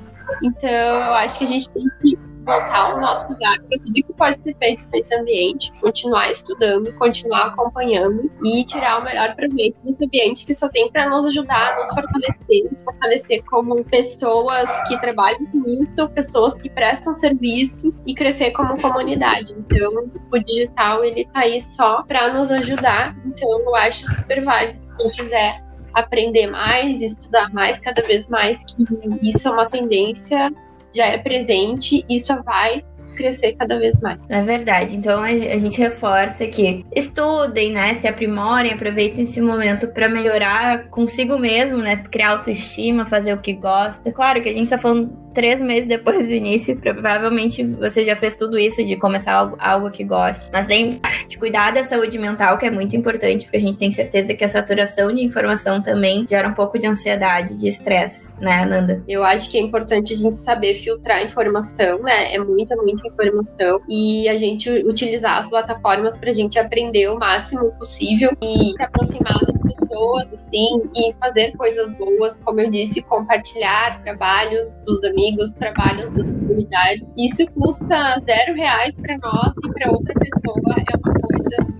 Então, 0.42 0.68
eu 0.68 1.14
acho 1.14 1.38
que 1.38 1.44
a 1.44 1.48
gente 1.48 1.72
tem 1.72 1.84
que 2.02 2.16
voltar 2.44 2.94
o 2.94 3.00
nosso 3.00 3.32
lugar 3.32 3.56
para 3.58 3.78
tudo 3.78 3.92
que 3.92 4.12
pode 4.14 4.42
ser 4.42 4.56
feito 4.56 4.82
nesse 4.92 5.14
ambiente, 5.14 5.72
continuar 5.80 6.30
estudando, 6.30 6.92
continuar 6.94 7.46
acompanhando 7.46 8.30
e 8.44 8.64
tirar 8.64 9.00
o 9.00 9.04
melhor 9.04 9.34
proveito 9.34 9.76
desse 9.84 10.04
ambiente 10.04 10.46
que 10.46 10.54
só 10.54 10.68
tem 10.68 10.90
para 10.90 11.08
nos 11.08 11.26
ajudar, 11.26 11.76
nos 11.78 11.94
fortalecer, 11.94 12.70
nos 12.70 12.82
fortalecer 12.82 13.44
como 13.44 13.84
pessoas 13.84 14.68
que 14.88 15.00
trabalham 15.00 15.44
com 15.46 15.64
isso, 15.68 16.08
pessoas 16.10 16.54
que 16.54 16.70
prestam 16.70 17.14
serviço 17.14 17.94
e 18.06 18.14
crescer 18.14 18.50
como 18.52 18.80
comunidade. 18.80 19.54
Então, 19.58 20.10
o 20.30 20.38
digital 20.38 21.04
ele 21.04 21.24
tá 21.26 21.40
aí 21.40 21.60
só 21.60 22.02
para 22.02 22.32
nos 22.32 22.50
ajudar. 22.50 23.16
Então, 23.24 23.48
eu 23.60 23.74
acho 23.76 24.06
super 24.14 24.42
válido 24.42 24.80
quem 24.98 25.10
quiser 25.10 25.62
aprender 25.94 26.46
mais, 26.46 27.02
estudar 27.02 27.52
mais, 27.52 27.78
cada 27.78 28.02
vez 28.02 28.26
mais, 28.26 28.64
que 28.64 28.86
isso 29.22 29.46
é 29.46 29.50
uma 29.50 29.66
tendência 29.66 30.50
já 30.94 31.06
é 31.06 31.18
presente 31.18 32.04
e 32.08 32.20
só 32.20 32.42
vai 32.42 32.84
crescer 33.14 33.52
cada 33.52 33.78
vez 33.78 33.98
mais. 34.00 34.20
É 34.28 34.42
verdade. 34.42 34.96
Então 34.96 35.22
a, 35.22 35.28
gente 35.28 35.78
reforça 35.78 36.46
que 36.46 36.84
estudem, 36.94 37.72
né? 37.72 37.94
Se 37.94 38.08
aprimorem, 38.08 38.72
aproveitem 38.72 39.24
esse 39.24 39.40
momento 39.40 39.88
para 39.88 40.08
melhorar 40.08 40.88
consigo 40.88 41.38
mesmo, 41.38 41.78
né? 41.78 41.96
Criar 41.96 42.30
autoestima, 42.30 43.04
fazer 43.04 43.32
o 43.32 43.38
que 43.38 43.52
gosta. 43.52 44.12
Claro 44.12 44.42
que 44.42 44.48
a 44.48 44.52
gente 44.52 44.68
tá 44.68 44.78
falando 44.78 45.22
três 45.32 45.60
meses 45.60 45.88
depois 45.88 46.26
do 46.26 46.32
início, 46.32 46.76
provavelmente 46.76 47.64
você 47.64 48.04
já 48.04 48.14
fez 48.14 48.36
tudo 48.36 48.58
isso 48.58 48.84
de 48.84 48.96
começar 48.96 49.32
algo, 49.32 49.56
algo 49.58 49.90
que 49.90 50.04
gosta. 50.04 50.50
Mas 50.52 50.66
tem 50.66 51.00
de 51.26 51.38
cuidar 51.38 51.72
da 51.72 51.84
saúde 51.84 52.18
mental, 52.18 52.58
que 52.58 52.66
é 52.66 52.70
muito 52.70 52.94
importante, 52.94 53.44
porque 53.44 53.56
a 53.56 53.60
gente 53.60 53.78
tem 53.78 53.90
certeza 53.90 54.34
que 54.34 54.44
a 54.44 54.48
saturação 54.48 55.12
de 55.12 55.24
informação 55.24 55.82
também 55.82 56.26
gera 56.28 56.48
um 56.48 56.54
pouco 56.54 56.78
de 56.78 56.86
ansiedade, 56.86 57.56
de 57.56 57.68
estresse, 57.68 58.34
né, 58.40 58.64
Nanda? 58.64 59.02
Eu 59.08 59.24
acho 59.24 59.50
que 59.50 59.58
é 59.58 59.60
importante 59.60 60.12
a 60.12 60.16
gente 60.16 60.36
saber 60.36 60.76
filtrar 60.76 61.18
a 61.18 61.22
informação, 61.22 62.02
né? 62.02 62.34
É 62.34 62.38
muita, 62.38 62.76
muita 62.76 63.08
informação. 63.12 63.80
E 63.88 64.28
a 64.28 64.36
gente 64.36 64.70
utilizar 64.70 65.38
as 65.38 65.48
plataformas 65.48 66.16
pra 66.18 66.32
gente 66.32 66.58
aprender 66.58 67.08
o 67.08 67.18
máximo 67.18 67.72
possível 67.72 68.30
e 68.42 68.72
se 68.72 68.82
aproximar 68.82 69.38
das 69.46 69.62
pessoas, 69.62 70.32
assim, 70.32 70.82
e 70.94 71.12
fazer 71.14 71.52
coisas 71.56 71.92
boas, 71.94 72.38
como 72.38 72.60
eu 72.60 72.70
disse, 72.70 73.02
compartilhar 73.02 74.02
trabalhos 74.02 74.72
dos 74.84 75.02
amigos 75.04 75.54
trabalhos 75.54 76.12
da 76.12 76.24
comunidade. 76.24 77.06
Isso 77.16 77.46
custa 77.52 78.20
zero 78.24 78.54
reais 78.54 78.94
para 78.94 79.18
nós 79.18 79.52
e 79.64 79.72
para 79.72 79.90
outra 79.92 80.14
pessoa 80.14 80.76
é 80.76 80.96
uma 80.96 81.14
coisa 81.20 81.72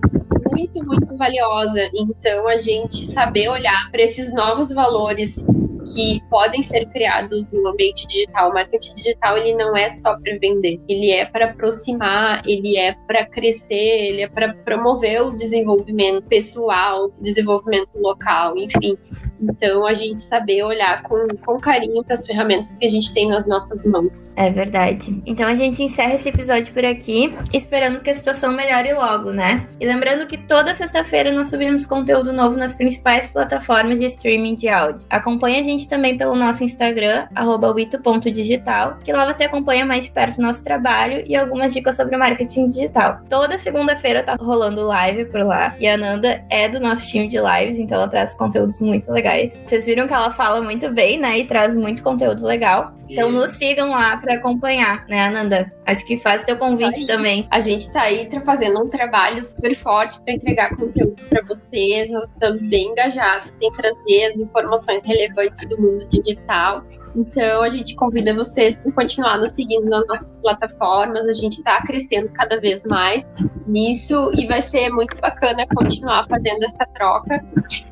muito, 0.51 0.85
muito 0.85 1.17
valiosa. 1.17 1.89
Então, 1.95 2.47
a 2.47 2.57
gente 2.57 3.05
saber 3.07 3.49
olhar 3.49 3.91
para 3.91 4.01
esses 4.01 4.33
novos 4.33 4.71
valores 4.71 5.35
que 5.83 6.21
podem 6.29 6.63
ser 6.63 6.85
criados 6.87 7.49
no 7.51 7.67
ambiente 7.67 8.07
digital. 8.07 8.49
O 8.49 8.53
marketing 8.53 8.95
digital 8.95 9.37
ele 9.37 9.55
não 9.55 9.75
é 9.75 9.89
só 9.89 10.17
para 10.19 10.37
vender, 10.39 10.79
ele 10.87 11.11
é 11.11 11.25
para 11.25 11.45
aproximar, 11.45 12.41
ele 12.47 12.77
é 12.77 12.93
para 13.07 13.25
crescer, 13.25 14.07
ele 14.07 14.21
é 14.21 14.27
para 14.27 14.53
promover 14.53 15.21
o 15.23 15.35
desenvolvimento 15.35 16.23
pessoal, 16.27 17.11
desenvolvimento 17.19 17.89
local, 17.95 18.57
enfim. 18.57 18.97
Então 19.41 19.85
a 19.85 19.93
gente 19.93 20.21
saber 20.21 20.63
olhar 20.63 21.03
com, 21.03 21.27
com 21.45 21.59
carinho 21.59 22.03
para 22.03 22.15
as 22.15 22.25
ferramentas 22.25 22.77
que 22.77 22.85
a 22.85 22.89
gente 22.89 23.13
tem 23.13 23.27
nas 23.27 23.47
nossas 23.47 23.83
mãos. 23.85 24.27
É 24.35 24.49
verdade. 24.49 25.21
Então 25.25 25.47
a 25.47 25.55
gente 25.55 25.83
encerra 25.83 26.15
esse 26.15 26.29
episódio 26.29 26.73
por 26.73 26.85
aqui, 26.85 27.33
esperando 27.53 27.99
que 28.01 28.09
a 28.09 28.15
situação 28.15 28.51
melhore 28.51 28.93
logo, 28.93 29.31
né? 29.31 29.67
E 29.79 29.85
lembrando 29.85 30.27
que 30.27 30.37
toda 30.37 30.73
sexta-feira 30.73 31.31
nós 31.31 31.49
subimos 31.49 31.85
conteúdo 31.85 32.31
novo 32.31 32.57
nas 32.57 32.75
principais 32.75 33.27
plataformas 33.27 33.99
de 33.99 34.05
streaming 34.05 34.55
de 34.55 34.69
áudio. 34.69 35.05
Acompanhe 35.09 35.59
a 35.59 35.63
gente 35.63 35.87
também 35.87 36.17
pelo 36.17 36.35
nosso 36.35 36.63
Instagram, 36.63 37.27
wito.digital, 37.75 38.97
que 39.03 39.11
lá 39.11 39.31
você 39.31 39.43
acompanha 39.43 39.85
mais 39.85 40.05
de 40.05 40.11
perto 40.11 40.37
o 40.37 40.41
nosso 40.41 40.63
trabalho 40.63 41.23
e 41.27 41.35
algumas 41.35 41.73
dicas 41.73 41.95
sobre 41.95 42.17
marketing 42.17 42.69
digital. 42.69 43.19
Toda 43.29 43.57
segunda-feira 43.57 44.23
tá 44.23 44.35
rolando 44.39 44.85
live 44.87 45.25
por 45.25 45.41
lá. 45.41 45.75
E 45.79 45.87
a 45.87 45.97
Nanda 45.97 46.43
é 46.49 46.69
do 46.69 46.79
nosso 46.79 47.07
time 47.07 47.27
de 47.27 47.37
lives, 47.37 47.79
então 47.79 47.97
ela 47.97 48.07
traz 48.07 48.35
conteúdos 48.35 48.79
muito 48.81 49.11
legais. 49.11 49.32
Vocês 49.65 49.85
viram 49.85 50.07
que 50.07 50.13
ela 50.13 50.31
fala 50.31 50.61
muito 50.61 50.89
bem, 50.89 51.19
né? 51.19 51.39
E 51.39 51.45
traz 51.45 51.75
muito 51.75 52.03
conteúdo 52.03 52.45
legal. 52.45 52.93
Então 53.09 53.31
nos 53.31 53.51
sigam 53.51 53.91
lá 53.91 54.17
para 54.17 54.35
acompanhar, 54.35 55.05
né, 55.07 55.27
Ananda? 55.27 55.71
Acho 55.85 56.05
que 56.05 56.17
faz 56.17 56.43
teu 56.45 56.57
convite 56.57 57.05
também. 57.05 57.47
A 57.51 57.59
gente 57.59 57.91
tá 57.91 58.03
aí 58.03 58.29
fazendo 58.45 58.81
um 58.81 58.89
trabalho 58.89 59.43
super 59.43 59.75
forte 59.75 60.21
para 60.21 60.33
entregar 60.33 60.75
conteúdo 60.75 61.21
para 61.29 61.41
vocês. 61.43 62.09
Nós 62.09 62.29
estamos 62.29 62.61
bem 62.69 62.89
engajados 62.89 63.51
em 63.61 63.71
trazer 63.71 64.25
as 64.25 64.35
informações 64.37 65.01
relevantes 65.05 65.67
do 65.67 65.79
mundo 65.79 66.07
digital. 66.09 66.83
Então 67.15 67.61
a 67.61 67.69
gente 67.69 67.95
convida 67.95 68.33
vocês 68.33 68.79
a 68.85 68.91
continuar 68.91 69.37
nos 69.37 69.51
seguindo 69.51 69.87
nas 69.87 70.05
nossas 70.07 70.29
plataformas. 70.41 71.27
A 71.27 71.33
gente 71.33 71.57
está 71.57 71.81
crescendo 71.85 72.29
cada 72.29 72.59
vez 72.59 72.83
mais 72.83 73.23
nisso 73.67 74.31
e 74.35 74.47
vai 74.47 74.61
ser 74.61 74.89
muito 74.89 75.19
bacana 75.19 75.65
continuar 75.75 76.27
fazendo 76.27 76.63
essa 76.63 76.85
troca. 76.93 77.43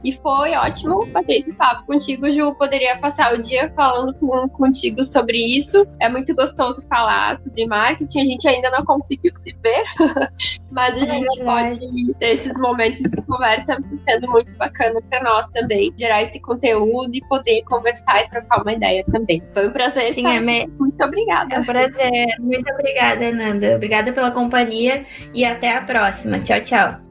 E 0.03 0.11
foi 0.11 0.53
ótimo 0.53 1.05
bater 1.07 1.39
esse 1.39 1.53
papo 1.53 1.85
contigo, 1.85 2.31
Ju. 2.31 2.55
Poderia 2.55 2.97
passar 2.97 3.33
o 3.33 3.41
dia 3.41 3.71
falando 3.75 4.13
com, 4.15 4.49
contigo 4.49 5.00
sobre 5.03 5.37
isso. 5.37 5.85
É 5.99 6.09
muito 6.09 6.35
gostoso 6.35 6.83
falar 6.87 7.39
sobre 7.41 7.65
marketing. 7.65 8.19
A 8.19 8.25
gente 8.25 8.47
ainda 8.47 8.69
não 8.71 8.85
conseguiu 8.85 9.31
se 9.43 9.55
ver, 9.61 9.83
mas 10.71 10.95
a 10.95 11.05
é 11.05 11.19
gente 11.19 11.43
pode 11.43 12.13
ter 12.19 12.35
esses 12.35 12.57
momentos 12.59 13.01
de 13.01 13.21
conversa 13.23 13.77
sendo 14.07 14.29
muito 14.29 14.51
bacana 14.57 14.99
para 15.09 15.23
nós 15.23 15.47
também, 15.47 15.93
gerar 15.97 16.23
esse 16.23 16.39
conteúdo 16.39 17.11
e 17.13 17.21
poder 17.27 17.61
conversar 17.63 18.23
e 18.23 18.29
trocar 18.29 18.61
uma 18.61 18.73
ideia 18.73 19.03
também. 19.11 19.41
Foi 19.53 19.67
um 19.67 19.71
prazer 19.71 20.13
Sim, 20.13 20.21
estar 20.21 20.35
é 20.35 20.39
me... 20.39 20.67
Muito 20.79 21.03
obrigada. 21.03 21.55
É 21.55 21.59
um 21.59 21.65
prazer. 21.65 22.27
Muito 22.39 22.71
obrigada, 22.71 23.31
Nanda. 23.31 23.75
Obrigada 23.75 24.11
pela 24.11 24.31
companhia 24.31 25.05
e 25.33 25.45
até 25.45 25.75
a 25.75 25.81
próxima. 25.81 26.39
Tchau, 26.39 26.61
tchau. 26.61 27.10